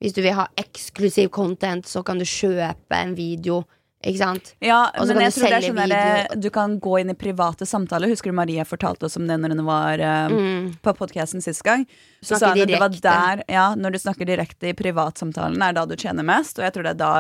[0.05, 3.63] hvis du vil ha eksklusiv content, så kan du kjøpe en video.
[4.05, 4.51] Ikke sant?
[4.61, 6.35] Ja, Også men jeg tror det er sånn der.
[6.45, 8.11] Du kan gå inn i private samtaler.
[8.13, 10.75] Husker du Maria fortalte oss om det når hun var eh, Mm.
[10.85, 11.87] på podkasten sist gang?
[12.23, 15.73] Så sa hun at det var der, ja, når du snakker direkte i privatsamtalen, er
[15.73, 16.59] da du tjener mest.
[16.59, 17.15] Og jeg tror det er da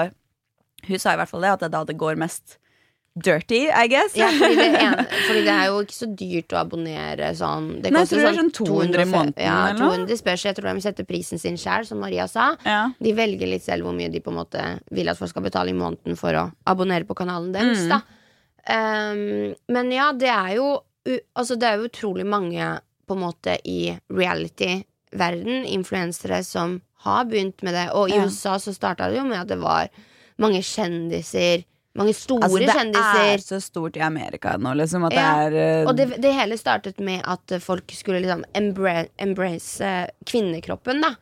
[0.84, 2.58] Hun sa i hvert fall det, at det er da det går mest
[3.14, 4.16] dirty, I guess.
[4.18, 4.94] Ja, fordi det, en,
[5.28, 7.68] fordi det er jo ikke så dyrt å abonnere sånn.
[7.82, 10.46] Det Nei, jeg tror det er sånn 200 i måneden, Ja, 200 spørs.
[10.48, 12.48] Jeg tror de setter prisen sin sjøl, som Maria sa.
[12.66, 12.80] Ja.
[12.98, 15.70] De velger litt selv hvor mye de på en måte vil at folk skal betale
[15.70, 17.84] i måneden for å abonnere på kanalen deres.
[17.86, 17.94] Mm.
[17.94, 18.00] Da.
[18.64, 20.72] Um, men ja, det er jo
[21.36, 22.64] Altså, det er jo utrolig mange
[23.04, 27.90] på en måte i reality-verden, influensere, som har begynt med det.
[27.92, 28.24] Og i Ja.
[28.24, 29.88] USA så starta det jo med at det var
[30.38, 31.64] mange kjendiser.
[31.94, 33.26] Mange store Altså, det kjendiser.
[33.32, 35.90] er så stort i Amerika nå, liksom, at Ja, det er uh...
[35.90, 41.12] Og det, det hele startet med at folk skulle liksom embrace, embrace eh, kvinnekroppen, da.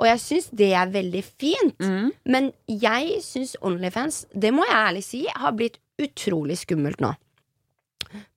[0.00, 1.76] Og jeg syns det er veldig fint.
[1.78, 7.12] mm, Men jeg syns Onlyfans, det må jeg ærlig si, har blitt utrolig skummelt nå.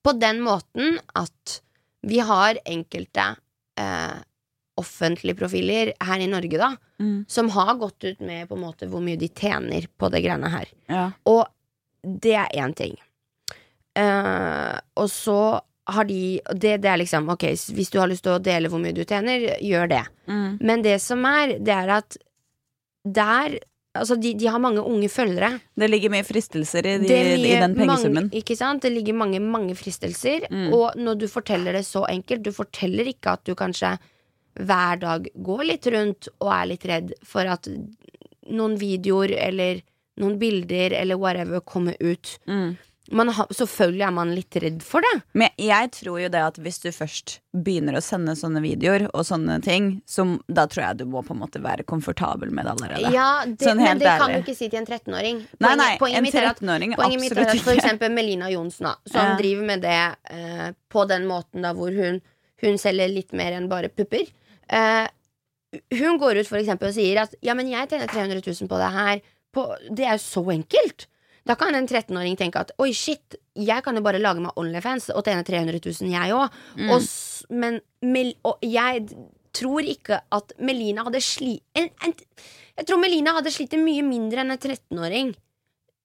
[0.06, 1.60] På den måten at
[2.08, 3.32] vi har enkelte
[3.80, 4.18] eh,
[4.78, 8.90] offentlige profiler her i Norge, da, mm, som har gått ut med på en måte
[8.92, 10.74] hvor mye de tjener på det greiene her.
[10.92, 11.12] ja.
[11.26, 11.46] Og
[12.08, 12.98] det er én ting.
[13.98, 15.40] Uh, og så
[15.88, 18.82] har de det, det er liksom Ok, hvis du har lyst til å dele hvor
[18.84, 20.04] mye du tjener, gjør det.
[20.30, 20.60] Mm.
[20.62, 22.20] Men det som er, det er at
[23.04, 23.60] der
[23.98, 25.56] Altså, de, de har mange unge følgere.
[25.74, 28.28] Det ligger mye fristelser i, de, i den pengesummen.
[28.28, 28.84] Mange, ikke sant?
[28.84, 30.46] Det ligger mange, mange fristelser.
[30.52, 30.68] Mm.
[30.76, 33.96] Og når du forteller det så enkelt Du forteller ikke at du kanskje
[34.58, 37.66] hver dag går litt rundt og er litt redd for at
[38.54, 39.82] noen videoer eller
[40.18, 42.38] noen bilder eller whatever komme ut.
[43.10, 45.22] Man Ha, selvfølgelig er man litt redd for det.
[45.40, 49.24] Men jeg tror jo det at hvis du først begynner å sende sånne videoer og
[49.24, 52.74] sånne ting, så da tror jeg du må på en måte være komfortabel med det
[52.74, 53.14] allerede.
[53.16, 55.40] Ja, det, Sånn Men det det kan du ikke si til en 13-åring.
[55.64, 58.12] Nei, nei, poenget en mitt er at- 13-åring Poenget mitt er absolutt at for eksempel
[58.12, 59.38] Melina Johnsen, som Ja.
[59.40, 62.20] driver med det eh, på den måten da hvor hun,
[62.62, 64.28] hun selger litt mer enn bare pupper.
[64.68, 65.08] Eh,
[65.96, 68.84] hun går ut for eksempel og sier at ja, men jeg tjener 300 000 på
[68.84, 69.22] det her.
[69.58, 71.08] På, det er jo så enkelt.
[71.48, 75.10] Da kan en 13-åring tenke at oi, shit, jeg kan jo bare lage meg Onlyfans
[75.16, 76.58] og tjene 300 000, jeg òg.
[77.50, 79.06] Men Mel og jeg
[79.58, 81.56] tror ikke at Melina hadde sli...
[81.78, 82.14] En, en,
[82.78, 85.34] jeg tror Melina hadde slitt mye mindre enn en 13-åring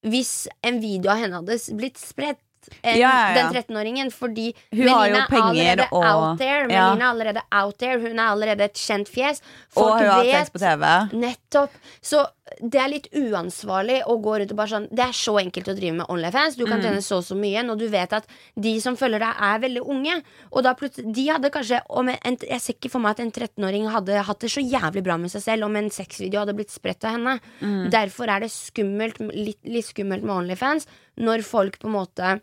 [0.02, 2.40] hvis en video av henne hadde blitt spredt.
[2.82, 3.30] Ja, ja, ja.
[3.34, 6.66] den 13-åringen, fordi Hun Melina er allerede og- out there.
[6.70, 9.42] Melina er allerede out there Hun er allerede et kjent fjes.
[9.74, 10.84] Og Folk hun har vet sex på TV.
[11.24, 11.74] Nettopp.
[12.02, 12.22] Så
[12.60, 15.74] det er litt uansvarlig å gå rundt og bare sånn Det er så enkelt å
[15.76, 16.56] drive med Onlyfans.
[16.56, 16.84] Du kan Mm.
[16.84, 18.26] tjene så og så mye når du vet at
[18.60, 20.22] de som følger deg, er veldig unge.
[20.52, 23.20] Og da plutselig De hadde kanskje om en, en, Jeg ser ikke for meg at
[23.20, 26.54] en 13-åring hadde hatt det så jævlig bra med seg selv om en sexvideo hadde
[26.56, 27.40] blitt spredt av henne.
[27.60, 27.90] Mm.
[27.90, 30.86] Derfor er det skummelt, litt, litt skummelt med Onlyfans
[31.18, 32.40] når folk på en måte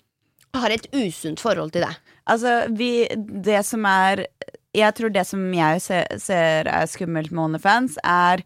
[0.55, 1.95] har et usunt forhold til det.
[2.27, 4.25] Altså, vi Det som er
[4.73, 8.43] Jeg tror det som jeg ser, ser er skummelt med OnlyFans, er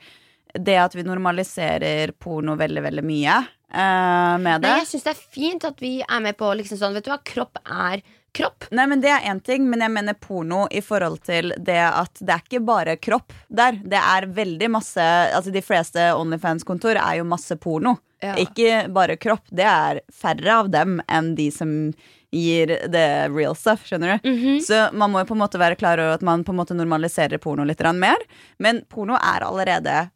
[0.60, 4.70] det at vi normaliserer porno veldig, veldig mye uh, med det.
[4.70, 7.13] Nei, jeg syns det er fint at vi er med på liksom sånn Vet du
[7.13, 8.66] hva, kropp er kropp.
[8.74, 12.18] Nei, men Det er én ting, men jeg mener porno i forhold til det at
[12.20, 13.78] det er ikke bare kropp der.
[13.78, 17.98] Det er veldig masse Altså De fleste Onlyfans-kontor er jo masse porno.
[18.24, 18.36] Ja.
[18.39, 19.46] Ikke bare kropp.
[19.52, 21.94] Det er færre av dem enn de som
[22.34, 23.84] gir det real stuff.
[23.86, 24.30] Skjønner du?
[24.32, 24.62] Mhm.
[24.66, 26.78] Så man må jo på en måte være klar over at man på en måte
[26.78, 28.18] normaliserer porno litt mer.
[28.58, 30.10] Men porno er allerede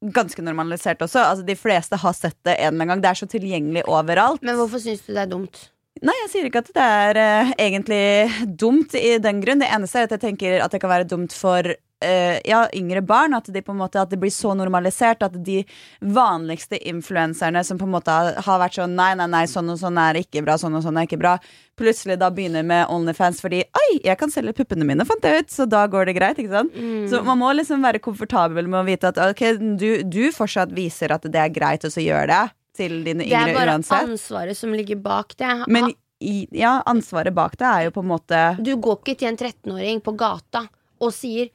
[0.00, 1.20] ganske normalisert også.
[1.22, 3.04] Altså De fleste har sett det en eller annen gang.
[3.04, 4.42] Det er så tilgjengelig overalt.
[4.46, 5.68] Men hvorfor syns du det er dumt?
[6.06, 9.60] Nei, jeg sier ikke at det er uh, egentlig dumt i den grunn.
[9.60, 11.66] Det eneste er at jeg tenker at det kan være dumt for
[12.00, 13.34] ja, yngre barn.
[13.36, 15.60] At, de på en måte, at det blir så normalisert at de
[16.00, 19.98] vanligste influenserne som på en måte har, vært sånn nei, nei, nei, sånn og sånn
[20.00, 21.36] er ikke bra, sånn og sånn er ikke bra,
[21.80, 25.52] plutselig da begynner med Onlyfans fordi oi, jeg kan selge puppene mine, fant jeg ut,
[25.52, 26.40] så da går det greit.
[26.40, 26.76] ikke sant?
[27.10, 29.44] Så man må liksom være komfortabel med å vite at ok,
[29.80, 32.42] du, du fortsatt viser at det er greit og så gjør det
[32.80, 34.12] til dine yngre Det er bare uansett.
[34.14, 35.54] ansvaret som ligger bak det.
[35.68, 39.30] Men i, ja, ansvaret bak det er jo på en måte du går ikke til
[39.32, 40.66] en 13-åring på gata
[41.00, 41.48] og sier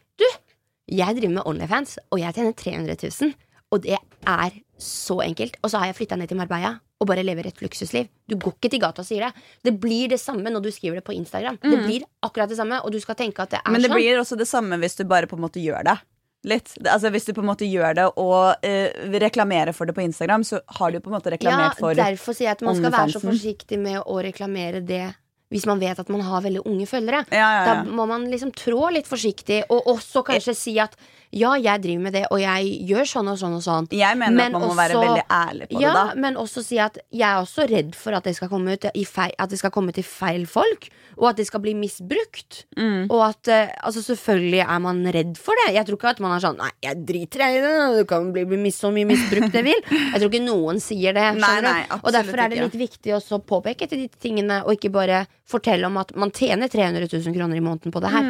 [0.85, 3.35] jeg driver med Onlyfans, og jeg tjener 300 000.
[3.73, 5.57] Og det er så enkelt.
[5.63, 8.07] Og så har jeg flytta ned til Marbella og bare lever et luksusliv.
[8.29, 9.45] Du går ikke til gata og sier det.
[9.67, 11.57] Det blir det samme når du skriver det på Instagram.
[11.61, 13.75] Det blir akkurat det samme, og du skal tenke at det er sånn.
[13.75, 13.99] Men det sånn.
[13.99, 15.97] blir også det samme hvis du bare på en måte gjør det.
[16.45, 16.75] Litt.
[16.85, 20.43] Altså Hvis du på en måte gjør det og eh, reklamerer for det på Instagram,
[20.45, 22.93] så har du på en måte Ja, reklamert for derfor sier jeg at man skal
[22.93, 25.07] være så forsiktig med å reklamere det
[25.53, 27.23] hvis man vet at man har veldig unge følgere.
[27.29, 27.75] Ja, ja, ja.
[27.83, 30.97] Da må man liksom trå litt forsiktig, og også kanskje si at
[31.35, 33.87] ja, jeg driver med det, og jeg gjør sånn og sånn og sånn.
[33.91, 36.21] Jeg mener Men at man må være veldig ærlig på ja, det, da.
[36.23, 39.03] men også si at jeg er også redd for at det skal komme, ut i
[39.07, 42.63] feil, at det skal komme til feil folk, og at det skal bli misbrukt.
[42.79, 43.11] Mm.
[43.11, 45.73] Og at eh, altså selvfølgelig er man redd for det.
[45.75, 48.45] Jeg tror ikke at man er sånn Nei, jeg driter i det, du kan bli,
[48.47, 49.81] bli mis- så mye misbrukt det vil.
[50.15, 51.25] Jeg tror ikke noen sier det.
[51.39, 54.91] Nei, nei, og derfor er det litt viktig å påpeke til de tingene, og ikke
[54.93, 58.29] bare fortelle om at man tjener 300 000 kroner i måneden på det her.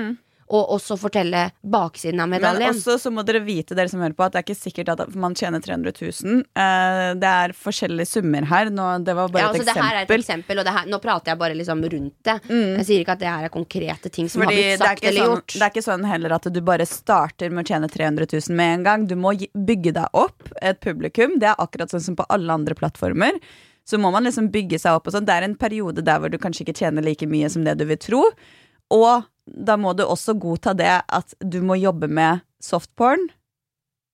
[0.53, 2.67] Og også fortelle baksiden av medaljen.
[2.67, 4.91] Men også så må dere vite, dere som hører på, at det er ikke sikkert
[4.93, 6.43] at man tjener 300 000.
[6.53, 8.69] Eh, det er forskjellige summer her.
[8.69, 10.21] Nå, det var bare ja, altså, et det her er et eksempel.
[10.21, 12.38] eksempel, og det her, nå prater jeg bare liksom rundt det.
[12.51, 15.25] Jeg sier ikke at det her er konkrete ting som Fordi har blitt sagt eller
[15.25, 15.55] sånn, gjort.
[15.55, 18.73] det er ikke sånn heller at du bare starter med å tjene 300 000 med
[18.77, 19.08] en gang.
[19.10, 21.39] Du må bygge deg opp et publikum.
[21.41, 23.41] Det er akkurat sånn som på alle andre plattformer.
[23.86, 25.25] Så må man liksom bygge seg opp sånn.
[25.25, 27.86] Det er en periode der hvor du kanskje ikke tjener like mye som det du
[27.89, 28.23] vil tro.
[28.93, 33.27] Og da må du også godta det at du må jobbe med softporn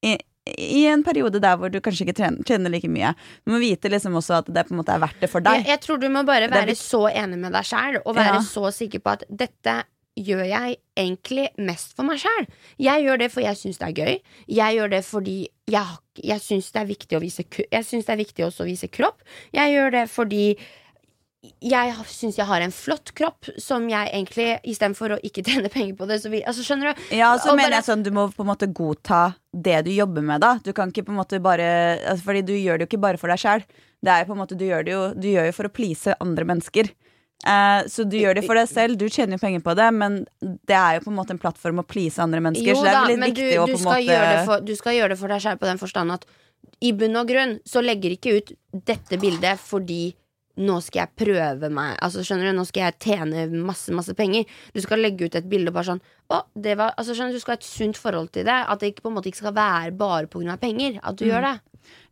[0.06, 0.18] i,
[0.58, 3.14] i en periode der hvor du kanskje ikke tjener, tjener like mye.
[3.46, 5.62] Du må vite liksom også at det på en måte er verdt det for deg.
[5.62, 8.44] Jeg, jeg tror du må bare være så enig med deg sjæl, og være Ja.
[8.44, 9.82] så sikker på at dette
[10.20, 12.50] gjør jeg egentlig mest for meg sjæl.
[12.82, 14.18] Jeg gjør det for jeg syns det er gøy.
[14.52, 15.38] Jeg gjør det fordi
[15.72, 18.68] jeg, jeg syns det er viktig å vise Jeg synes det er viktig også å
[18.68, 19.22] vise kropp.
[19.56, 20.44] Jeg gjør det fordi
[21.42, 25.96] jeg syns jeg har en flott kropp som jeg egentlig, istedenfor å ikke tjene penger
[25.98, 27.04] på det, så vil Altså, skjønner du?
[27.18, 29.92] Ja, så Og mener bare- jeg sånn Du må på en måte godta det du
[29.92, 30.60] jobber med, da.
[30.64, 33.18] Du kan ikke på en måte bare altså, Fordi du gjør det jo ikke bare
[33.22, 33.66] for deg sjæl.
[34.02, 36.14] Det er på en måte Du gjør det jo Du gjør jo for å please
[36.22, 36.92] andre mennesker.
[37.42, 39.00] Eh, så du gjør det for deg selv.
[39.02, 41.82] Du tjener jo penger på det, men det er jo på en måte en plattform
[41.82, 42.70] å please andre mennesker.
[42.70, 44.74] Jo så det er da, litt men du, viktig å på en måte for, du
[44.78, 46.28] skal gjøre det for deg selv på den forstand at
[46.86, 48.52] i bunn og grunn så legger ikke ut
[48.86, 50.14] dette bildet fordi
[50.60, 51.96] nå skal jeg prøve meg.
[52.04, 54.46] Altså skjønner du, Nå skal jeg tjene masse masse penger.
[54.76, 57.40] Du skal legge ut et bilde og bare sånn Å, det var altså skjønner Du
[57.40, 58.60] du skal ha et sunt forhold til det.
[58.68, 60.58] At det ikke, på en måte ikke skal være bare pga.
[60.62, 61.00] penger.
[61.04, 61.58] At du gjør det.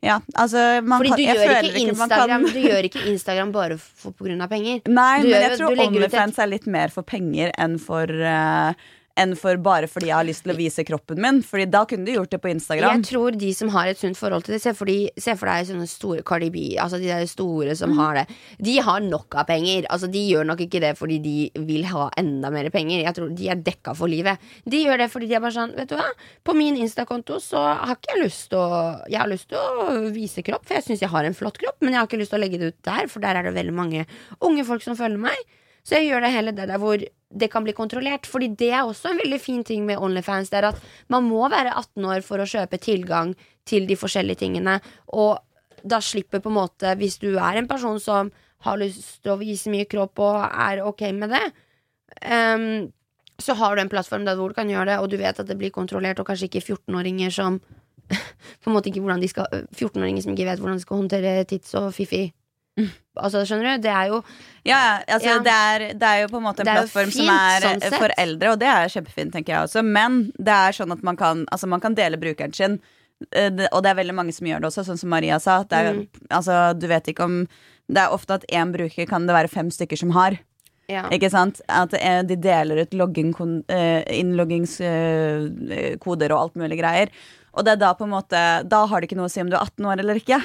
[0.01, 3.03] Ja, altså man Fordi kan, du jeg gjør, ikke ikke Instagram, kan du gjør ikke
[3.11, 4.47] Instagram bare pga.
[4.47, 4.81] penger.
[4.87, 8.73] Nei, Du men gjør jeg tror OnlyFans er litt mer for penger enn for eh,
[9.19, 11.41] enn for bare fordi jeg har lyst til å vise kroppen min.
[11.45, 12.99] Fordi da kunne du gjort det på Instagram.
[12.99, 15.49] Jeg tror de som har et sunt forhold til det Se for, de, se for
[15.49, 18.25] deg sånne store Cardi B, altså de der store som har det.
[18.59, 19.87] De har nok av penger.
[19.89, 21.35] Altså De gjør nok ikke det fordi de
[21.69, 23.03] vil ha enda mer penger.
[23.03, 24.41] Jeg tror De er dekka for livet.
[24.69, 26.07] De gjør det fordi de er bare sånn Vet du hva,
[26.43, 30.09] på min Insta-konto så har ikke jeg lyst til å Jeg har lyst til å
[30.15, 32.33] vise kropp, for jeg syns jeg har en flott kropp, men jeg har ikke lyst
[32.33, 34.05] til å legge det ut der, for der er det veldig mange
[34.45, 35.58] unge folk som følger meg.
[35.89, 38.29] Så jeg gjør det hele det der hvor det kan bli kontrollert.
[38.29, 40.51] Fordi det er også en veldig fin ting med Onlyfans.
[40.51, 43.33] Det er at man må være 18 år for å kjøpe tilgang
[43.69, 44.77] til de forskjellige tingene.
[45.17, 45.39] Og
[45.81, 48.31] da slipper på en måte, hvis du er en person som
[48.65, 51.45] har lyst til å vise mye kropp og er ok med det,
[52.27, 52.89] um,
[53.39, 55.47] så har du en plattform der hvor du kan gjøre det, og du vet at
[55.47, 57.61] det blir kontrollert, og kanskje ikke 14-åringer som
[58.61, 61.47] på en måte ikke hvordan de skal 14-åringer som ikke vet hvordan de skal håndtere
[61.47, 62.25] tits og fifi.
[63.19, 63.81] Altså, skjønner du?
[63.83, 64.17] Det er jo
[64.67, 65.39] Ja, altså, Ja.
[65.43, 68.51] Det, er, det er jo på en måte en plattform som er sånn for eldre,
[68.53, 69.81] og det er kjempefint, tenker jeg også.
[69.83, 72.79] Men det er sånn at man kan, altså, man kan dele brukeren sin.
[73.35, 75.63] eh, Og det er veldig mange som gjør det også, sånn som Maria sa.
[75.63, 76.07] Det er, Mm.
[76.29, 77.47] altså, du vet ikke om
[77.91, 80.37] Det er ofte at én bruker kan det være fem stykker som har.
[80.87, 81.09] ja.
[81.09, 81.59] Ikke sant?
[81.67, 87.09] At eh, de deler ut eh, innloggingskoder og alt mulig greier.
[87.57, 88.37] Og det er da på en måte
[88.69, 90.37] Da har det ikke noe å si om du er 18 år eller ikke.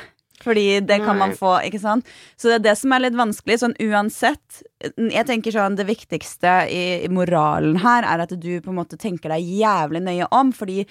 [0.42, 2.04] Fordi det kan man få, ikke sant?
[2.36, 3.58] Så det er det som er litt vanskelig.
[3.62, 4.62] Sånn uansett
[4.98, 8.98] Jeg tenker sånn Det viktigste i, i moralen her er at du på en måte
[8.98, 10.50] tenker deg jævlig nøye om.
[10.52, 10.84] Fordi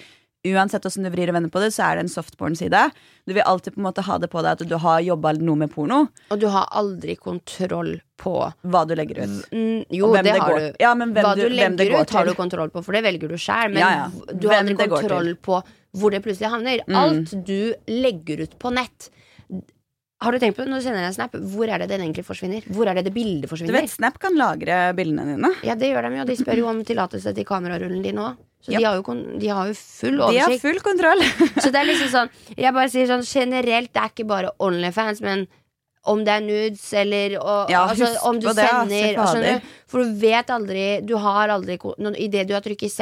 [0.44, 2.80] uansett hvordan du vrir og vender på det, så er det en softporn-side.
[3.24, 5.56] Du vil alltid på en måte ha det på deg at du har jobba noe
[5.56, 6.02] med porno.
[6.34, 9.38] Og du har aldri kontroll på Hva du legger ut.
[9.52, 10.76] mm, Jo, det, det har går- du.
[10.84, 13.36] Ja, men Hva du- du legger ut, har du kontroll på, for det velger du
[13.36, 13.72] sjæl.
[13.72, 14.34] Men Ja, ja.
[14.34, 15.62] du har aldri kontroll på
[15.96, 16.80] hvor det plutselig havner.
[16.88, 16.96] Mm.
[16.96, 19.08] Alt du legger ut på nett
[20.24, 22.64] Har du tenkt på, når du sender en snap, hvor er det den egentlig forsvinner?
[22.72, 23.74] Hvor er det det bildet forsvinner?
[23.74, 25.50] Du vet, Snap kan lagre bildene dine.
[25.66, 26.26] Ja, det gjør de jo.
[26.30, 28.40] De spør jo om tillatelse til kamerarullen din òg.
[28.64, 28.78] Så yep.
[28.78, 31.20] de, har jo de har jo full De har full kontroll.
[31.62, 35.20] Så det er liksom sånn Jeg bare sier sånn generelt, det er ikke bare Onlyfans,
[35.24, 35.44] men
[36.08, 39.58] om det er nudes eller og, Ja, altså, om du sender det, altså?
[39.90, 41.76] For du vet aldri Du har aldri
[42.24, 42.92] Idet du har trykket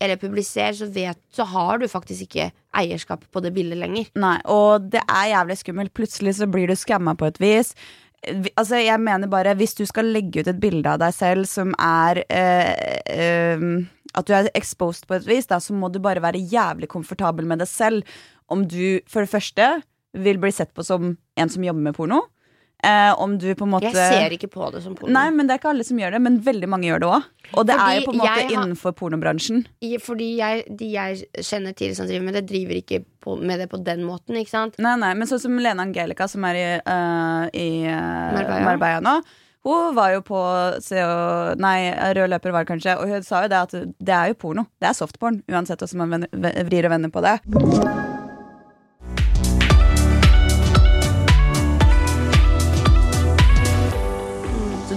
[0.00, 4.10] eller 'publiser', så, vet, så har du faktisk ikke eierskap på det bildet lenger.
[4.14, 5.94] Nei, og det er jævlig skummelt.
[5.94, 7.74] Plutselig så blir du skamma på et vis.
[8.56, 11.70] Altså, jeg mener bare, Hvis du skal legge ut et bilde av deg selv som
[11.78, 12.72] er øh,
[13.14, 16.88] øh, At du er exposed på et vis, da, så må du bare være jævlig
[16.88, 18.02] komfortabel med det selv.
[18.48, 19.82] Om du for det første
[20.14, 22.22] vil bli sett på som en som jobber med porno.
[22.78, 25.10] Eh, om du på en måte Jeg ser ikke på det som porno.
[25.10, 27.24] Nei, men det er ikke alle som gjør det, men veldig mange gjør det òg.
[27.58, 29.64] Og det Fordi er jo på en måte har- innenfor pornobransjen.
[30.04, 33.68] Fordi jeg, de jeg kjenner til som driver med det, driver ikke på, med det
[33.68, 34.78] på den måten, ikke sant?
[34.78, 38.64] Nei, nei, men sånn som Lene Angelica, som er i, uh, i øh, Marbella.
[38.64, 39.22] Marbella nå.
[39.66, 40.38] Hun var jo på
[40.80, 44.14] Se og Nei, Rød løper var det kanskje, og hun sa jo det at det
[44.14, 44.68] er jo porno.
[44.80, 46.26] Det er softporn, uansett hvordan man
[46.70, 48.17] vrir og vender på det.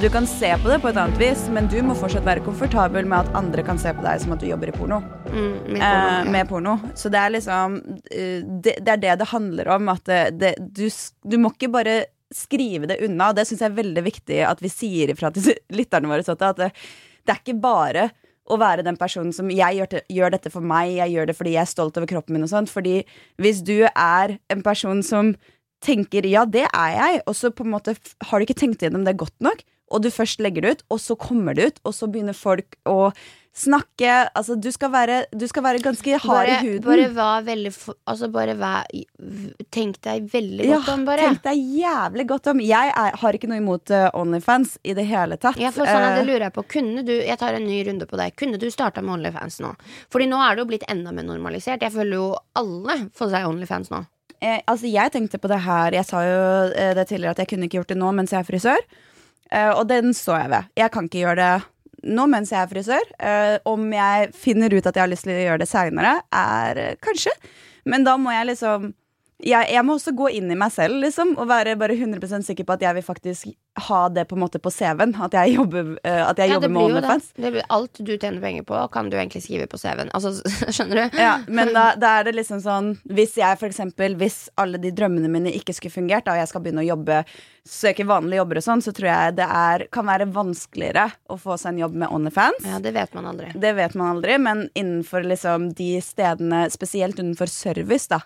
[0.01, 3.05] Du kan se på det på et annet vis, men du må fortsatt være komfortabel
[3.09, 5.77] med at andre kan se på deg som at du jobber i porno Mm, med
[5.77, 6.23] porno, eh, ja.
[6.33, 6.73] med porno.
[6.97, 7.75] Så det er liksom
[8.11, 9.91] eh, det, det er det det handler om.
[9.93, 10.87] At det, det, du,
[11.23, 11.93] du må ikke bare
[12.33, 13.29] skrive det unna.
[13.37, 16.25] Det syns jeg er veldig viktig at vi sier ifra til lytterne våre.
[16.27, 16.71] Sånn at det,
[17.23, 18.09] det er ikke bare
[18.51, 21.37] å være den personen som jeg gjør, det- gjør dette for meg, jeg gjør det
[21.37, 22.73] fordi jeg er stolt over kroppen min og sånt.
[22.73, 22.97] Fordi
[23.39, 25.35] hvis du er en person som
[25.85, 27.95] tenker ja, det er jeg, og så på en måte
[28.27, 31.03] har du ikke tenkt gjennom det godt nok, og du først legger det ut, og
[31.03, 33.11] så kommer det ut, og så begynner folk å
[33.51, 36.85] snakke Altså, du skal være, du skal være ganske hard bare, i huden.
[36.85, 37.71] Bare vær veldig
[38.07, 38.85] Altså, bare vær
[39.75, 41.25] Tenk deg veldig ja, godt om, bare.
[41.27, 42.61] tenk deg jævlig godt om.
[42.63, 45.59] Jeg er, har ikke noe imot eh, Onlyfans i det hele tatt.
[45.59, 47.81] Ja, for sånn at det Eh, lurer jeg på Kunne du, jeg tar en ny
[47.87, 49.73] runde på deg Kunne du starta med Onlyfans nå?
[50.13, 53.51] Fordi nå er det jo blitt enda mer normalisert Jeg føler jo alle får seg
[53.51, 54.03] Onlyfans nå
[54.39, 57.51] eh, altså, jeg tenkte på det her Jeg sa jo eh, det tidligere at jeg
[57.51, 58.85] kunne ikke gjort det nå mens jeg er frisør.
[59.51, 60.71] Eh, og den står jeg ved.
[60.79, 63.11] Jeg kan ikke gjøre det nå mens jeg er frisør.
[63.19, 66.81] Eh, om jeg finner ut at jeg har lyst til å gjøre det seinere, er
[66.81, 67.33] eh, kanskje.
[67.89, 68.91] Men da må jeg liksom
[69.43, 72.67] jeg, jeg må også gå inn i meg selv liksom, og være bare 100% sikker
[72.67, 73.51] på at jeg vil faktisk
[73.87, 75.13] ha det på en måte på CV-en.
[75.23, 76.81] At jeg jobber, uh, at jeg Ja, jobber med.
[76.83, 77.29] OnlyFans.
[77.71, 80.11] alt du tjener penger på, kan du egentlig skrive på CV-en.
[80.13, 80.33] Altså,
[80.75, 81.17] skjønner du?
[81.21, 84.91] Ja, men da, da er det liksom sånn Hvis jeg for eksempel Hvis alle de
[84.95, 87.23] drømmene mine ikke skulle fungert, da, og jeg skal begynne å jobbe
[87.67, 91.57] søke vanlige jobber og sånn, så tror jeg det er, kan være vanskeligere å få
[91.61, 92.65] seg en jobb med OnlyFans.
[92.65, 93.51] Ja, det vet man aldri.
[93.53, 98.17] Det vet man aldri, men innenfor liksom de stedene, spesielt innenfor service, da.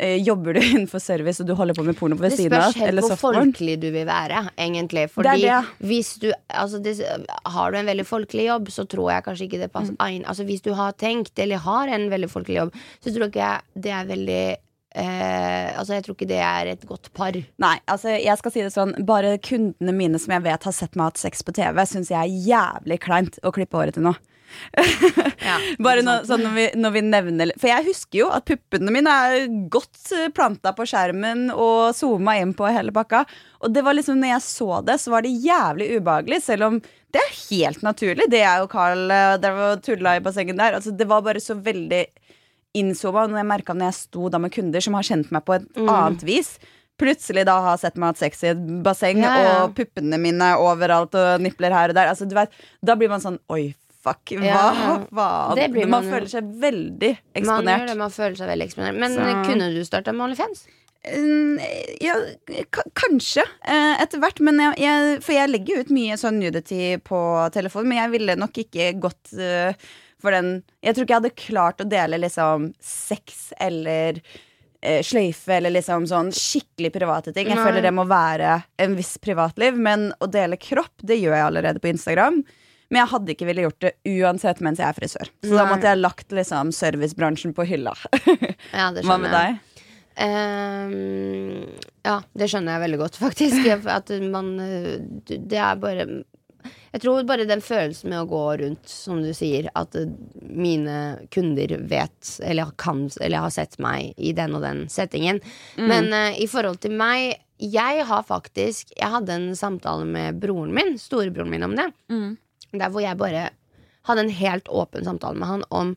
[0.00, 2.72] Eh, Jobber du innenfor service og du holder på med porno ved siden av?
[2.72, 5.04] Det spørs helt hvor folkelig du vil være, egentlig.
[5.12, 5.86] Fordi det det.
[5.92, 6.96] hvis du altså det,
[7.46, 9.76] Har du en veldig folkelig jobb, så tror jeg kanskje ikke det Mm.
[9.76, 13.28] passer ein- Altså Hvis du har tenkt, eller har en veldig folkelig jobb, så tror
[13.30, 14.56] ikke jeg det er veldig
[14.96, 17.32] eh, Altså Jeg tror ikke det er et godt par.
[17.62, 20.96] Nei, altså jeg skal si det sånn Bare kundene mine som jeg vet har sett
[20.98, 24.14] meg hatt sex på TV, syns jeg er jævlig kleint å klippe håret til nå.
[25.84, 29.12] Bare nå, sånn når, vi, når vi nevner For jeg husker jo at puppene mine
[29.26, 33.24] er godt eh, planta på skjermen og zooma inn på hele pakka.
[33.64, 36.80] Og det var liksom når jeg så det, så var det jævlig ubehagelig, selv om
[37.10, 38.28] det er helt naturlig.
[38.30, 40.76] Det er jo Carl eh, der og tulla i bassenget der.
[40.78, 42.04] Altså, det var bare så veldig
[42.78, 43.24] innzooma.
[43.30, 45.66] Når jeg merka når jeg sto da med kunder som har kjent meg på et
[45.76, 45.88] Mm.
[45.90, 46.52] annet vis.
[47.00, 49.52] Plutselig da har sett meg hatt sex i et basseng, Ja, ja.
[49.64, 52.10] og puppene mine overalt og nipler her og der.
[52.12, 52.52] Altså, du vet,
[52.84, 55.06] da blir man sånn oi, fuck, hva Ja, faen?
[55.12, 57.86] Man, man føler seg veldig Man eksponert.
[57.90, 58.96] det, man føler seg veldig eksponert.
[59.02, 60.66] Men Så- kunne du starta med OnlyFans?
[61.06, 61.60] Mm,
[62.00, 62.14] Ja,
[62.70, 63.42] ka- kanskje.
[63.64, 64.40] eh, Etter hvert.
[64.40, 68.36] Men jeg, jeg, for jeg legger ut mye sånn nudity på telefon, men jeg ville
[68.36, 69.72] nok ikke gått eh,
[70.20, 74.20] for den Jeg tror ikke jeg hadde klart å dele liksom sex eller
[74.82, 77.48] eh, sløyfe eller liksom sånn skikkelig private ting.
[77.48, 77.64] Jeg Nei.
[77.66, 81.80] føler det må være en viss privatliv, men å dele kropp, det gjør jeg allerede
[81.80, 82.42] på Instagram.
[82.90, 85.28] Men jeg hadde ikke ville gjort det uansett mens jeg er frisør.
[85.46, 87.94] Så da måtte jeg lagt liksom servicebransjen på hylla.
[88.74, 89.60] Ja, det Hva med deg?
[90.20, 91.70] Um,
[92.04, 93.70] ja, det skjønner jeg veldig godt, faktisk.
[93.88, 94.98] At man eh,
[95.30, 99.70] Det er bare Jeg tror bare den følelsen med å gå rundt, som du sier,
[99.78, 100.10] at eh,
[100.42, 100.98] mine
[101.32, 105.40] kunder vet, eller kan, eller har sett meg i den og den settingen.
[105.78, 110.74] Men uh, i forhold til meg Jeg har faktisk Jeg hadde en samtale med broren
[110.74, 111.90] min, storebroren min, om det.
[112.72, 113.50] Der hvor jeg bare
[114.08, 115.94] hadde en helt åpen samtale med han om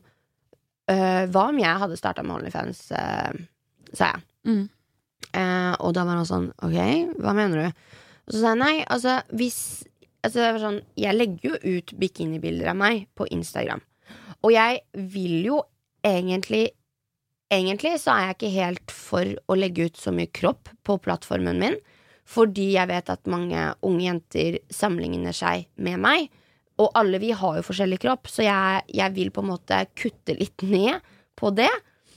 [0.90, 3.42] øh, hva om jeg hadde starta med OnlyFans, øh,
[3.92, 4.24] sa jeg.
[4.44, 4.64] Mm.
[5.34, 7.84] Eh, og da var han sånn, ok, hva mener du?
[8.26, 9.58] Og så sa jeg nei, altså hvis
[10.24, 13.82] altså, sånn, Jeg legger jo ut bikinibilder av meg på Instagram.
[14.44, 15.60] Og jeg vil jo
[16.04, 16.70] egentlig
[17.52, 21.60] Egentlig så er jeg ikke helt for å legge ut så mye kropp på plattformen
[21.60, 21.76] min,
[22.26, 26.32] fordi jeg vet at mange unge jenter sammenligner seg med meg.
[26.82, 30.34] Og alle vi har jo forskjellig kropp, så jeg, jeg vil på en måte kutte
[30.38, 31.00] litt ned
[31.38, 31.70] på det.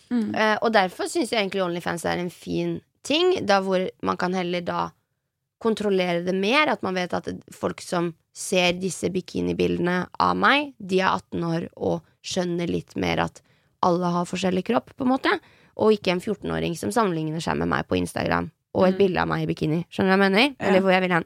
[0.09, 4.33] Eh, og derfor syns jeg egentlig OnlyFans er en fin ting, da hvor man kan
[4.33, 4.85] heller da
[5.63, 6.67] kontrollere det mer.
[6.73, 11.67] At man vet at folk som ser disse bikinibildene av meg, de er 18 år
[11.75, 13.41] og skjønner litt mer at
[13.85, 15.31] alle har forskjellig kropp, på en måte.
[15.77, 18.99] Og ikke en 14-åring som sammenligner seg med meg på Instagram og et Mm.
[19.01, 19.79] bilde av meg i bikini.
[19.89, 20.55] Skjønner du hva jeg mener?
[20.59, 20.67] Ja.
[20.67, 21.25] Eller hvor jeg vil hen.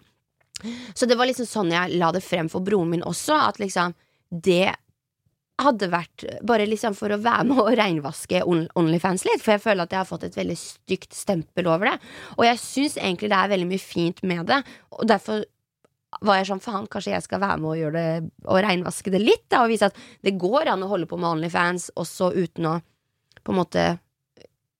[0.93, 3.95] Så det var liksom sånn jeg la det frem for broren min også, at liksom
[4.31, 4.71] det
[5.61, 9.85] hadde vært bare liksom for å være med å reinvaske Onlyfans litt, for jeg føler
[9.85, 11.97] at jeg har fått et veldig stygt stempel over det.
[12.37, 14.61] Og jeg syns egentlig det er veldig mye fint med det,
[14.97, 15.43] og derfor
[16.27, 19.21] var jeg sånn faen, kanskje jeg skal være med og gjøre det og reinvaske det
[19.23, 22.67] litt, da, og vise at det går an å holde på med Onlyfans også uten
[22.67, 22.79] å
[23.41, 23.85] på en måte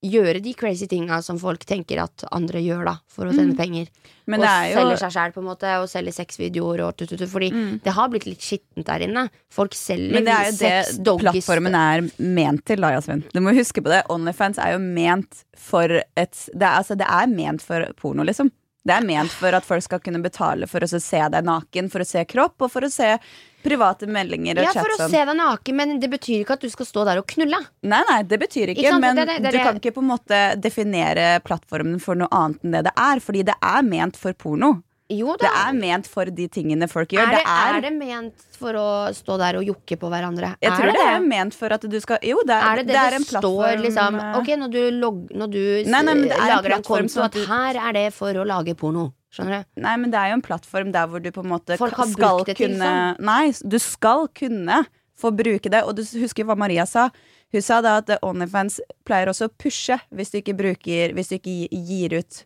[0.01, 3.57] gjøre de crazy tinga som folk tenker at andre gjør, da, for å tjene Mm.
[3.57, 3.87] penger.
[4.25, 7.27] Men og jo selger seg sjæl, på en måte, og selger sexvideoer og tututu.
[7.27, 7.81] Fordi Mm.
[7.83, 9.29] det har blitt litt skittent der inne.
[9.51, 13.23] Folk selger Men det er jo sex, det doggies plattformen er ment til, da, Jasmin.
[13.31, 14.03] Du må huske på det.
[14.09, 18.49] Onlyfans er jo ment for et det er, altså, det er ment for porno, liksom.
[18.83, 21.99] Det er ment for at folk skal kunne betale for å se deg naken, for
[21.99, 23.19] å se kropp, og for å se
[23.63, 26.61] private meldinger og Ja, chat for å se deg naken, men det betyr ikke at
[26.61, 27.59] du skal stå der og knulle.
[27.83, 29.93] Nei, nei, det betyr ikke, Ikke men Det er det- det er du kan ikke
[29.95, 33.81] på en måte definere plattformen for noe annet enn det det er, fordi det er
[33.83, 34.81] ment for porno.
[35.11, 35.43] Jo da.
[35.43, 37.19] Det er ment for de tingene folk gjør.
[37.27, 40.55] er, det, det er, er det ment for å stå der og jokke på hverandre?
[40.61, 42.87] jeg tror er det, er ment for at du skal Jo, det er, Er det
[42.87, 44.15] det det, en står, liksom?
[44.15, 47.25] eh, Ok, når du, log, når du Nei, nei, er lager en plattform konto, sånn
[47.25, 49.11] at her er det for å lage porno.
[49.31, 49.81] Skjønner du?
[49.85, 52.09] Nei, men det er jo en plattform der hvor du på en måte Folk har
[52.11, 53.21] skal brukt det til sånn.
[53.23, 54.83] Nei, du skal kunne
[55.21, 55.83] få bruke det.
[55.87, 57.09] Og du husker hva Maria sa?
[57.51, 61.35] Hun sa da at Onlyfans pleier også å pushe hvis du ikke bruker Hvis du
[61.37, 62.45] ikke gir ut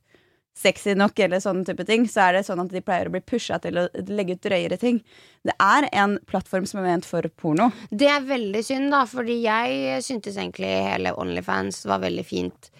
[0.56, 3.20] sexy nok eller sånne type ting, så er det sånn at de pleier å bli
[3.28, 5.02] pusha til å legge ut drøyere ting.
[5.44, 7.68] Det er en plattform som er ment for porno.
[7.92, 12.72] Det er veldig synd, da, fordi jeg syntes egentlig hele Onlyfans var veldig fint.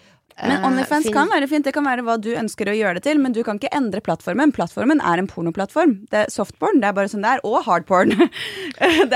[0.42, 3.02] Men Eh, Onlyfans kan være fint, det kan være hva du ønsker å gjøre det
[3.06, 4.52] til, men du kan ikke endre plattformen.
[4.52, 5.94] Plattformen er en pornoplattform.
[6.12, 8.12] Det er softporn, det er bare sånn det er, og hardporn.
[8.18, 8.28] det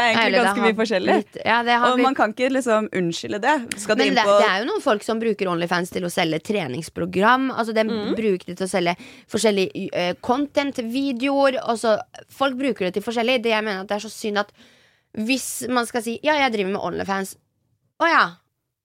[0.01, 1.17] er egentlig Eller ganske mye forskjellig.
[1.19, 3.57] blitt- Ja, det har Og blitt man kan ikke liksom unnskylde det.
[3.85, 6.41] Skal Men det, på det er jo noen folk som bruker Onlyfans til å selge
[6.41, 7.51] treningsprogram.
[7.53, 8.15] Altså De Mm.
[8.17, 8.97] bruker det til å selge
[9.29, 11.61] forskjellige uh, content-videoer.
[11.69, 11.99] Altså,
[12.31, 13.43] folk bruker det til forskjellig.
[13.43, 14.53] Det jeg mener at det er så synd at
[15.19, 17.37] hvis man skal si Ja, jeg driver med Onlyfans.
[18.01, 18.25] Å ja.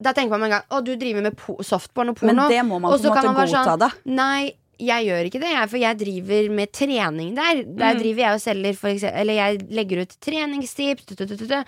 [0.05, 2.35] Da tenker man med en gang Å, du driver med po softporn og porno.
[2.35, 3.89] Men det må man på en måte godta, sånn, da.
[4.05, 7.61] Nei, jeg gjør ikke det, jeg, for jeg driver med trening der.
[7.63, 7.99] Der Mm.
[8.03, 11.11] driver jeg og selger for eksempel, Eller jeg legger ut treningstips.
[11.15, 11.65] Og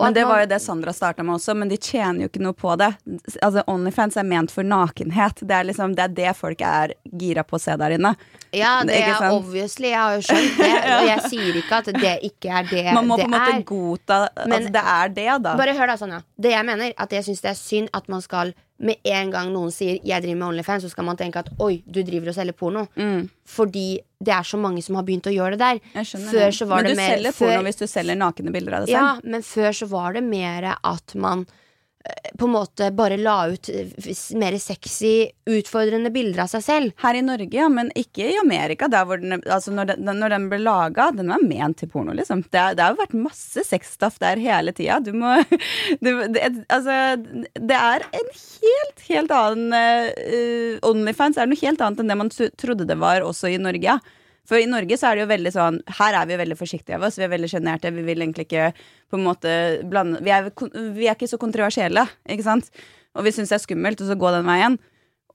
[0.00, 2.56] Men det var jo det Sandra starta med også, men de tjener jo ikke noe
[2.56, 2.88] på det.
[3.44, 5.42] Altså Onlyfans er ment for nakenhet.
[5.46, 8.14] Det er liksom, det er det folk er gira på å se der inne.
[8.56, 9.90] Ja, det Ikke er obviously.
[9.92, 10.72] Jeg har jo skjønt det.
[10.96, 13.62] Og jeg sier ikke at det ikke er det Man må på en måte er.
[13.68, 15.54] godta Men- Altså det er det, da.
[15.60, 16.22] Bare hør da, Sanja.
[16.40, 19.52] Det jeg mener, at jeg syns det er synd at man skal med en gang
[19.54, 22.34] noen sier 'jeg driver med Onlyfans', så skal man tenke at 'oi, du driver og
[22.34, 22.88] selger porno'.
[22.96, 25.78] Mm, Fordi det er så mange som har begynt å gjøre det der.
[26.04, 26.54] Før det.
[26.54, 28.86] så var men det du mer- selger porno før- hvis du selger nakne bilder av
[28.86, 31.46] deg Ja, men før så var det mer at man
[32.38, 33.90] på en måte bare la ut eh,
[34.38, 36.94] mer sexy, utfordrende bilder av seg selv.
[37.02, 38.88] Her i Norge, ja, men ikke i Amerika.
[38.90, 42.44] Den, altså når, den, når den ble laga, den var ment til porno, liksom.
[42.48, 44.98] Det, det har jo vært masse sexstuff der hele tida.
[45.04, 45.36] Du må
[46.04, 47.16] du, det, Altså,
[47.58, 52.32] det er en helt, helt annen uh, Onlyfans er noe helt annet enn det man
[52.32, 53.82] trodde det var også i Norge.
[53.82, 54.00] Ja.
[54.48, 57.06] For i Norge så er det jo veldig sånn Her er vi veldig forsiktige av
[57.06, 57.18] oss.
[57.20, 57.92] Vi er veldig sjenerte.
[57.94, 58.72] Vi vil egentlig ikke
[59.12, 59.52] på en måte
[59.88, 60.48] blande Vi er,
[60.96, 62.72] vi er ikke så kontroversielle, ikke sant?
[63.14, 64.78] Og vi syns det er skummelt å så gå den veien.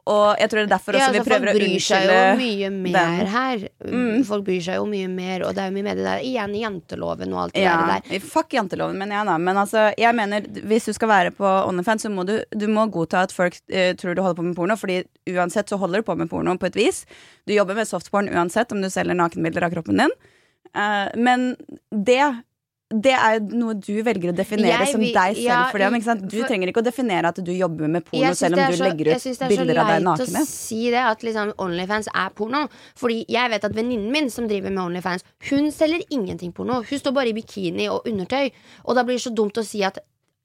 [0.08, 2.06] Og jeg tror det er derfor også Ja, altså, vi prøver å folk bryr seg
[2.08, 3.32] jo mye mer den.
[3.34, 3.66] her.
[3.84, 4.24] Mm.
[4.30, 6.56] Folk bryr seg jo mye mer, og det er jo mye med det der igjen
[6.58, 8.24] janteloven og alt det ja, der.
[8.24, 9.38] Fuck janteloven, mener jeg da.
[9.50, 12.88] Men altså, jeg mener, hvis du skal være på OnlyFans, så må du, du må
[12.94, 15.02] godta at folk uh, tror du holder på med porno, Fordi
[15.36, 17.04] uansett så holder du på med porno på et vis.
[17.48, 20.18] Du jobber med softporn uansett om du selger nakenbilder av kroppen din.
[20.76, 21.52] Uh, men
[21.92, 22.24] det
[22.90, 25.90] det er noe du velger å definere Jeg som deg selv ja, for det.
[26.24, 28.86] Du for- trenger ikke å definere at du jobber med porno selv om du så-
[28.88, 31.54] legger jeg syns det er så bilder av deg leit å si det, at liksom
[31.58, 32.70] Onlyfans er porno.
[32.96, 36.82] Fordi jeg vet at venninnen min som driver med Onlyfans, hun selger ingenting porno.
[36.82, 38.52] Hun står bare i bikini og undertøy.
[38.86, 40.00] Og da blir det så dumt å si at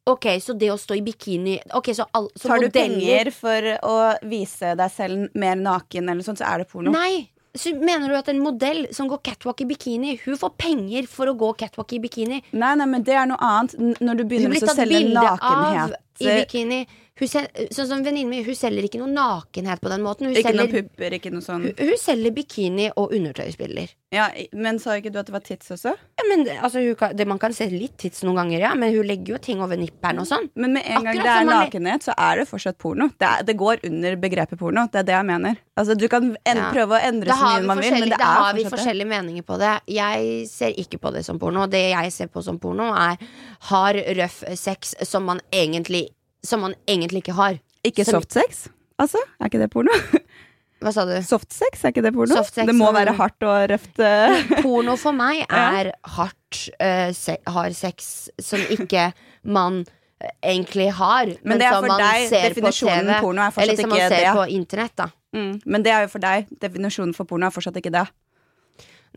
[0.05, 3.31] Ok, så det å stå i bikini okay, så, all, så Tar du modeller- penger
[3.31, 6.91] for å vise deg selv mer naken, eller sånt, så er det porno.
[6.91, 7.29] Nei!
[7.55, 11.29] Så mener du at en modell som går catwalk i bikini, hun får penger for
[11.29, 12.39] å gå catwalk i bikini?
[12.57, 13.75] Nei, nei, men det er noe annet.
[14.01, 15.93] Når du Hun begynner blir å tatt selge bilde av
[16.23, 16.81] i bikini.
[17.23, 20.27] Sel, sånn som venninnen min, hun selger ikke noe nakenhet på den måten.
[20.27, 23.93] Hun, Ikke noe selger, pupper, ikke noe sånn hun, hun selger bikini og undertøysbilder.
[24.17, 24.25] ja,
[24.57, 25.93] Men sa ikke du at det var tits også?
[25.93, 29.07] Ja, men altså, kan, det, Man kan se litt tits noen ganger, ja, men hun
[29.07, 30.49] legger jo ting over nipperen og sånn.
[30.57, 33.11] Men med en gang Akkurat det er nakenhet, så er det fortsatt porno.
[33.19, 34.87] Det, er, det går under begrepet porno.
[34.91, 35.61] Det er det jeg mener.
[35.77, 36.71] Altså, Du kan en, Ja.
[36.73, 38.73] prøve å endre Da så mye man vil, men det da er har vi det.
[38.73, 39.75] forskjellige meninger på det.
[39.87, 41.69] Jeg ser ikke på det som porno.
[41.69, 43.17] Det jeg ser på som porno, er
[43.69, 46.09] hard, røff sex som man egentlig,
[46.45, 47.59] som man egentlig ikke har.
[47.85, 48.69] Ikke Som- softsex?
[49.03, 49.95] Altså, er ikke det porno?
[50.83, 51.15] Hva sa du?
[51.23, 52.35] Softsex, er ikke det porno?
[52.35, 54.01] Softsex det må være hardt og røft.
[54.65, 55.63] Porno for meg Ja.
[55.81, 59.13] er hardt, uh, se hard sex som ikke
[59.47, 59.85] man
[60.21, 63.21] eh, egentlig har, men, det er for deg, definisjonen TV.
[63.23, 64.35] porno er fortsatt Eller som man ser det.
[64.39, 65.09] på internett, da.
[65.39, 65.53] Mm.
[65.65, 66.51] Men det er jo for deg.
[66.63, 68.05] Definisjonen for porno er fortsatt ikke det.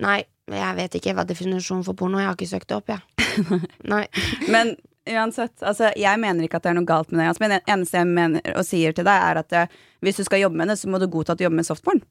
[0.05, 0.19] Nei,
[0.51, 3.61] jeg vet ikke hva definisjonen for porno Jeg har ikke søkt det opp, jeg.
[3.93, 4.05] Nei.
[4.51, 4.76] Men
[5.06, 7.28] uansett, altså, jeg mener ikke at det er noe galt med det.
[7.32, 10.26] Altså, men det eneste jeg mener og sier til deg, er at uh, hvis du
[10.28, 12.01] skal jobbe med det, så må du godta at du jobber med softporn.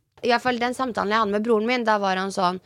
[0.41, 2.63] Fall den samtalen jeg hadde med broren min, da var han sånn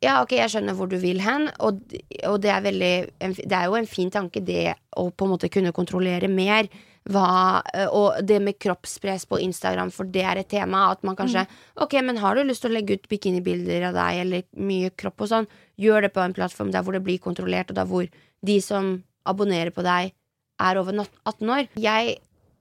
[0.00, 1.80] Ja, ok, jeg skjønner hvor du vil hen, og,
[2.28, 2.92] og det er veldig
[3.38, 6.68] Det er jo en fin tanke, det å på en måte kunne kontrollere mer.
[7.06, 7.62] Hva,
[7.94, 10.88] og det med kroppspress på Instagram, for det er et tema.
[10.90, 11.44] At man kanskje
[11.80, 15.22] Ok, men har du lyst til å legge ut bikinibilder av deg, eller mye kropp
[15.22, 18.08] og sånn, gjør det på en plattform der hvor det blir kontrollert, og der hvor
[18.46, 18.96] de som
[19.26, 20.14] abonnerer på deg,
[20.62, 21.68] er over 18 år.
[21.80, 22.16] Jeg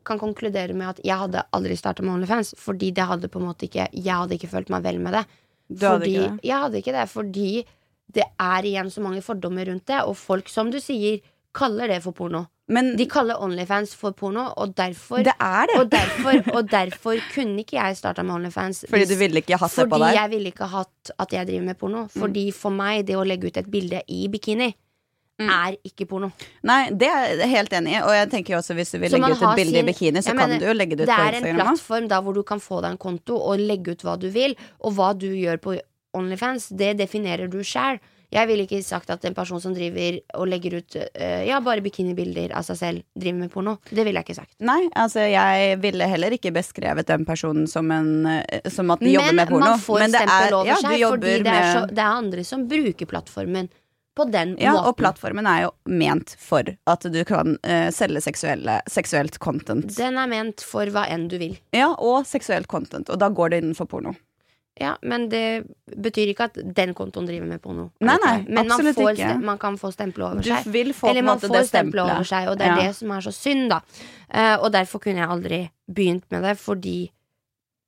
[0.06, 3.48] kan konkludere med at jeg hadde aldri starta med OnlyFans, fordi det hadde på en
[3.48, 5.24] måte ikke Jeg hadde ikke følt meg vel med det.
[5.70, 6.50] Du hadde fordi, ikke det?
[6.50, 7.50] Jeg hadde ikke det, fordi
[8.16, 11.24] det er igjen så mange fordommer rundt det, og folk, som du sier,
[11.56, 12.46] kaller det for porno.
[12.68, 15.80] Men De kaller OnlyFans for porno, og derfor det er det!
[15.80, 18.86] og derfor, og derfor kunne ikke jeg starta med OnlyFans.
[18.90, 20.08] Fordi du ville ikke hatt det på deg?
[20.08, 22.08] fordi jeg ville ikke hatt at jeg driver med porno.
[22.14, 24.72] Fordi for meg, det å legge ut et bilde i bikini,
[25.36, 25.50] Mm.
[25.52, 26.30] er ikke porno.
[26.64, 28.02] Nei, det er jeg helt enig i.
[28.06, 29.92] Og jeg tenker jo også hvis du vil Så legge ut et bilde sin- i
[29.92, 32.08] bikini, så Jeg kan mener, du jo legge det ut Det på er en plattform
[32.08, 34.94] da hvor du kan få deg en konto og legge ut hva du vil, og
[34.94, 35.80] hva du gjør på
[36.16, 38.00] OnlyFans, det definerer du sjæl.
[38.32, 41.82] Jeg ville ikke sagt at en person som driver og legger ut uh, Ja, bare
[41.82, 43.78] bikinibilder av seg selv, driver med porno.
[43.90, 44.56] Det ville jeg ikke sagt.
[44.60, 49.14] Nei, altså jeg ville heller ikke beskrevet den personen som, en, eh, som at de
[49.14, 49.60] jobber med porno.
[49.60, 52.68] Men man får stempel over ja, seg, fordi det er, så, det er andre som
[52.68, 53.70] bruker plattformen
[54.16, 54.90] på den ja, måten.
[54.90, 59.90] og plattformen er jo ment for at du kan uh, selge seksuelt content.
[59.98, 61.58] Den er ment for hva enn du vil.
[61.76, 64.16] Ja, og seksuelt content, og da går det innenfor porno.
[64.76, 65.64] Ja, Men det
[65.96, 67.90] betyr ikke at den kontoen driver med porno.
[68.04, 70.68] Nei, nei, men man, får, man kan få stempelet over seg.
[70.68, 72.88] vil få Eller man får stempelet over seg, og det er Ja.
[72.90, 73.80] det som er så synd, da.
[74.28, 77.10] Uh, og derfor kunne jeg aldri begynt med det, fordi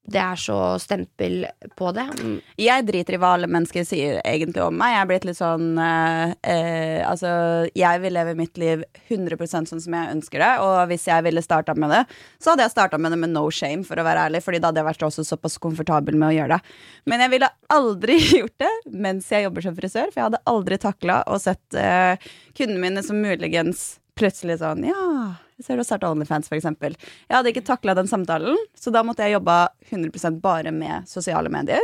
[0.08, 1.46] det er så stempel
[1.76, 2.06] på det.
[2.24, 2.36] Mm.
[2.64, 4.94] Jeg driter i hva alle mennesker sier egentlig om meg.
[4.94, 7.30] Jeg er blitt litt sånn eh, eh, Altså,
[7.76, 10.54] jeg vil leve mitt liv 100% sånn som jeg ønsker det.
[10.64, 12.02] Og hvis jeg ville starta med det,
[12.40, 14.44] så hadde jeg starta med det med no shame, for å være ærlig.
[14.48, 16.80] Fordi da hadde jeg vært også såpass komfortabel med å gjøre det.
[17.12, 18.74] Men jeg ville aldri gjort det
[19.08, 23.04] mens jeg jobber som frisør, for jeg hadde aldri takla å sett eh, kundene mine
[23.04, 26.98] som muligens plutselig sånn Ja, jeg ser du har starta Onlyfans, eksempel.
[27.30, 31.50] Jeg hadde ikke takla den samtalen, så da måtte jeg jobba 100 bare med sosiale
[31.54, 31.82] medier.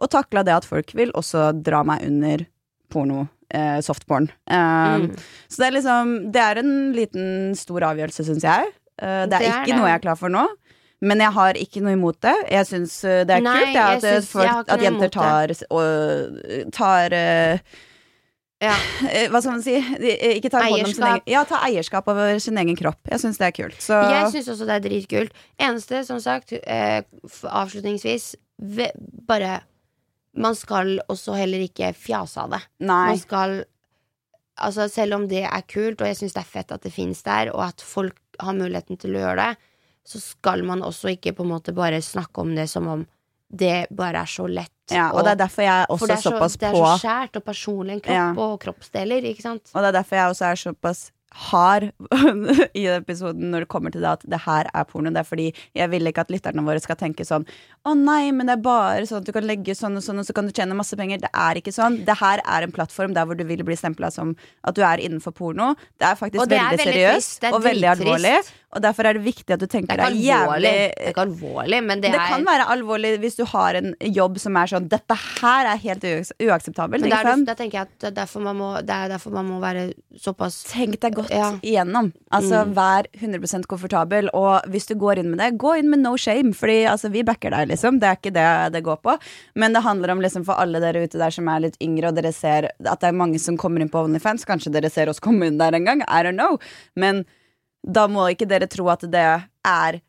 [0.00, 2.46] Og takla det at folk vil også dra meg under
[2.90, 4.30] porno, eh, softporn.
[4.48, 4.56] Eh,
[5.00, 5.16] Mm.
[5.48, 8.72] Så det er liksom Det er en liten stor avgjørelse, syns jeg.
[9.00, 9.76] Eh, det er, Det er ikke det.
[9.76, 10.46] noe jeg er klar for nå.
[11.02, 12.34] Men jeg har ikke noe imot det.
[12.50, 15.08] Jeg syns eh, det er Nei, kult ja, jeg at, eh, folk, jeg at jenter
[15.08, 17.58] tar, og, tar eh,
[18.60, 18.74] Ja.
[19.08, 19.74] eh, Hva skal man si?
[19.78, 21.06] Eh, Ikke ta Eierskap.
[21.06, 23.00] egen, ja, ta eierskap over sin egen kropp.
[23.08, 23.80] Jeg syns det er kult.
[23.80, 25.42] Så Jeg syns også det er dritkult.
[25.60, 27.00] Eneste, som sagt, eh,
[27.48, 28.90] avslutningsvis ve
[29.26, 29.62] Bare
[30.36, 32.62] Man skal også heller ikke fjase av det.
[32.78, 33.06] nei.
[33.14, 33.64] Man skal
[34.60, 37.22] Altså Selv om det er kult, og jeg syns det er fett at det fins
[37.24, 39.56] der, og at folk har muligheten til å gjøre det,
[40.04, 43.06] så skal man også ikke på en måte bare snakke om det som om
[43.48, 44.79] det bare er så lett.
[44.94, 47.44] Ja, og det er derfor jeg også er så, såpass det er så skjært og
[47.46, 48.26] personlig en kropp Ja.
[48.36, 49.70] og kroppsdeler, ikke sant?
[49.74, 51.84] Og det er derfor jeg også er såpass hard
[52.74, 55.12] i episoden når det kommer til det at det her er porno.
[55.14, 55.44] Det er fordi
[55.78, 57.44] jeg vil ikke at lytterne våre skal tenke sånn
[57.86, 60.26] Å nei, men det er bare sånn at du kan legge sånn og sånn, og
[60.26, 61.22] så kan du tjene masse penger.
[61.22, 62.00] Det er ikke sånn.
[62.04, 64.34] Det her er en plattform der hvor du vil bli stempla som
[64.66, 65.76] at du er innenfor porno.
[66.02, 68.34] Det er faktisk Og det veldig, veldig seriøst er og veldig alvorlig.
[68.72, 71.80] Og derfor er det viktig at du tenker er deg jævlig det er ikke alvorlig
[71.82, 74.86] men det, det er kan være alvorlig hvis du har en jobb som er sånn
[74.92, 77.02] Dette her er helt uaks- uakseptabelt.
[77.02, 79.58] Men Ikke da, tenker jeg at det er derfor man må, er derfor man må
[79.62, 79.88] være
[80.22, 81.50] såpass Tenk deg godt Ja.
[81.62, 82.12] igjennom.
[82.30, 82.74] Altså, Mm.
[82.74, 84.28] Vær 100 komfortabel.
[84.34, 86.52] Og hvis du går inn med det, gå inn med no shame.
[86.54, 87.98] Fordi altså, vi backer deg, liksom.
[88.00, 89.18] Det er ikke det det går på.
[89.56, 92.14] Men det handler om liksom for alle dere ute der som er litt yngre, og
[92.14, 94.44] dere ser at det er mange som kommer inn på OnlyFans.
[94.46, 96.02] Kanskje dere ser oss komme inn der en gang.
[96.08, 96.58] I don't know.
[96.94, 97.24] Men
[97.82, 99.26] da må ikke dere tro at det
[99.66, 100.00] er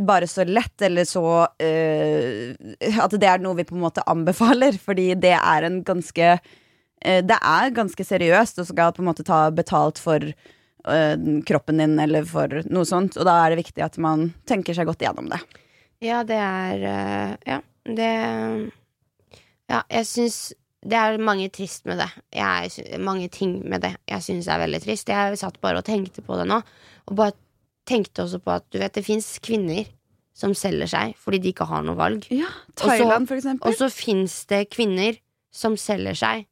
[0.00, 2.54] bare så lett, eller så uh,
[3.00, 7.20] At det er noe vi på en måte anbefaler, fordi det er en ganske uh,
[7.24, 11.16] Det er ganske seriøst og skal på en måte ta betalt for uh,
[11.48, 14.90] kroppen din eller for noe sånt, og da er det viktig at man tenker seg
[14.90, 15.40] godt igjennom det.
[16.04, 16.86] Ja, det er
[17.46, 18.12] Ja, det
[19.70, 20.50] Ja, jeg syns
[20.80, 22.08] det er mange trist med det.
[22.32, 25.10] Jeg, mange ting med det jeg syns er veldig trist.
[25.12, 26.56] Jeg satt bare og tenkte på det nå,
[27.10, 27.32] og bare
[27.90, 29.88] tenkte også på at du vet, det fins kvinner
[30.36, 32.28] som selger seg fordi de ikke har noe valg.
[32.32, 32.48] Ja,
[32.78, 33.66] Thailand, for eksempel.
[33.68, 35.18] Og så fins det kvinner
[35.52, 36.46] som selger seg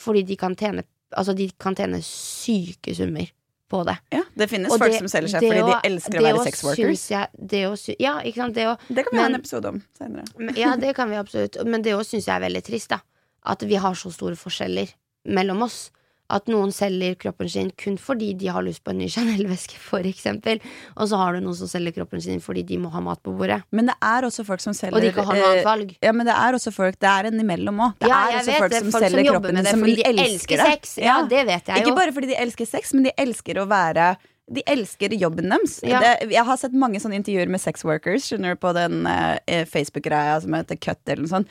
[0.00, 3.26] fordi de kan tjene Altså, de kan tjene syke summer
[3.68, 3.98] på det.
[4.14, 6.44] ja, det finnes Og folk det- som selger seg fordi fordi de elsker å være
[6.46, 6.98] sexworkers.
[7.02, 7.48] sex workers.
[7.52, 8.54] det å ja, ikke sant.
[8.54, 10.24] Det å Det kan vi ha en episode om senere.
[10.38, 11.58] Men- Ja, det kan vi absolutt.
[11.66, 13.00] Men det òg syns jeg er veldig trist, da.
[13.44, 14.88] At vi har så store forskjeller
[15.26, 15.90] mellom oss.
[16.32, 19.76] At noen selger kroppen sin kun fordi de har lyst på en ny Chanel-veske,
[20.08, 20.62] eksempel.
[20.96, 23.34] Og så har du noen som selger kroppen sin fordi de må ha mat på
[23.36, 23.60] bordet.
[23.70, 25.94] Men det er også folk som selger Og de ikke har noe annet eh, valg.
[26.02, 27.94] Ja, men det er også folk Det er en imellom òg.
[28.00, 30.26] Det Ja, er også vet folk som Folk som selger jobber kroppen det som de
[30.26, 30.94] elsker sex.
[31.02, 31.98] Ja, det vet jeg Ikke jo.
[32.00, 34.12] bare fordi de elsker sex, men de elsker å være
[34.52, 35.78] De elsker jobben deres.
[35.86, 36.00] Ja.
[36.28, 40.40] Jeg har sett mange sånne intervjuer med sex workers skjønner du, på den eh, Facebook-greia
[40.42, 41.00] som heter Cut.
[41.06, 41.48] eller noe sånt.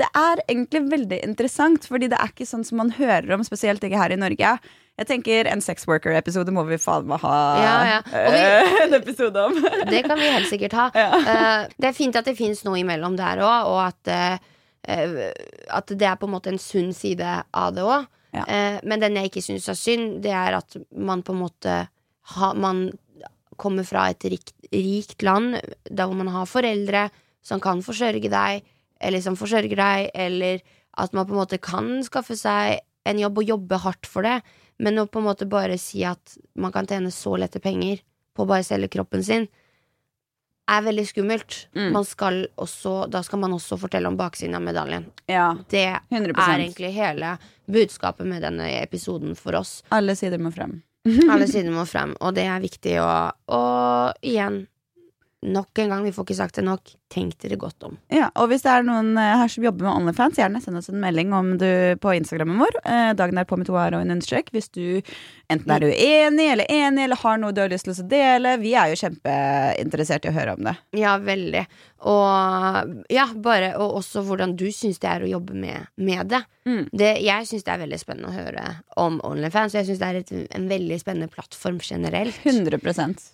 [0.00, 3.82] Det er egentlig veldig interessant, fordi det er ikke sånn som man hører om, spesielt
[3.84, 4.52] ikke her i Norge.
[5.00, 8.00] Jeg tenker En sex worker-episode må vi faen meg ha Ja, ja.
[8.04, 9.54] Vi- eh, en episode om.
[9.88, 10.86] Det kan vi helt sikkert ha.
[10.94, 14.38] Eh, det er fint at det fins noe imellom der òg, og at, eh,
[15.70, 18.08] at det er på en måte en sunn side av det òg.
[18.32, 18.44] Ja.
[18.86, 21.72] men den jeg ikke syns er synd, det er at man på en måte
[22.36, 22.92] ha, Man
[23.58, 25.56] kommer fra et rikt, rikt land
[25.90, 27.08] der hvor man har foreldre
[27.42, 28.62] som kan forsørge deg,
[29.00, 30.60] eller som forsørger deg, eller
[31.00, 34.40] at man på en måte kan skaffe seg en jobb og jobbe hardt for det,
[34.80, 38.02] men å på en måte bare si at man kan tjene så lette penger
[38.36, 39.48] på å bare selge kroppen sin,
[40.70, 41.56] er veldig skummelt.
[41.74, 41.88] Mm.
[41.96, 45.08] Man skal også, da skal man også fortelle om baksiden av medaljen.
[45.26, 47.36] Ja, Det er egentlig hele
[47.66, 49.80] budskapet med denne episoden for oss.
[49.90, 50.80] Alle sider må frem.
[51.30, 53.10] Alle sider må frem, og det er viktig å
[53.50, 54.66] Og igjen,
[55.42, 57.96] nok en gang, vi får ikke sagt det nok, tenk dere godt om.
[58.12, 60.90] Ja, og hvis det er noen eh, her som jobber med OnlyFans, gjerne send oss
[60.92, 62.76] en melding om du på Instagrammen vår.
[62.84, 64.52] Eh, dagen er på med to r og en understrek.
[64.52, 65.00] Hvis du
[65.50, 68.54] enten er uenig eller enig eller har noe du har lyst til å dele.
[68.60, 70.76] Vi er jo kjempeinteressert i å høre om det.
[71.00, 71.64] Ja, veldig.
[72.10, 76.44] Og ja, bare Og også hvordan du syns det er å jobbe med, med det.
[76.68, 76.86] Mm.
[76.92, 77.14] det.
[77.24, 78.64] Jeg syns det er veldig spennende å høre
[79.00, 79.72] om OnlyFans.
[79.72, 82.36] og Jeg syns det er et, en veldig spennende plattform generelt.
[82.44, 82.76] 100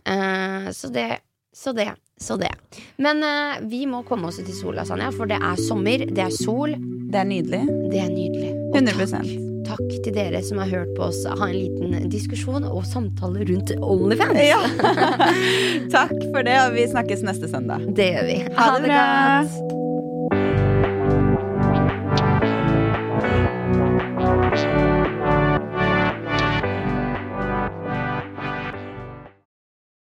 [0.07, 1.11] Eh, så det
[1.57, 1.95] så det.
[2.21, 2.53] Så det.
[2.97, 6.23] Men eh, vi må komme oss ut i sola, Sanja, for det er sommer, det
[6.27, 6.77] er sol.
[7.13, 7.63] Det er nydelig.
[7.93, 8.51] Det er nydelig.
[8.71, 9.31] Og 100 takk,
[9.71, 13.73] takk til dere som har hørt på oss ha en liten diskusjon og samtale rundt
[13.81, 14.43] OnlyFans.
[14.45, 14.61] Ja.
[15.97, 17.89] Takk for det, og vi snakkes neste søndag.
[17.97, 18.39] Det gjør vi.
[18.59, 20.16] Ha det bra.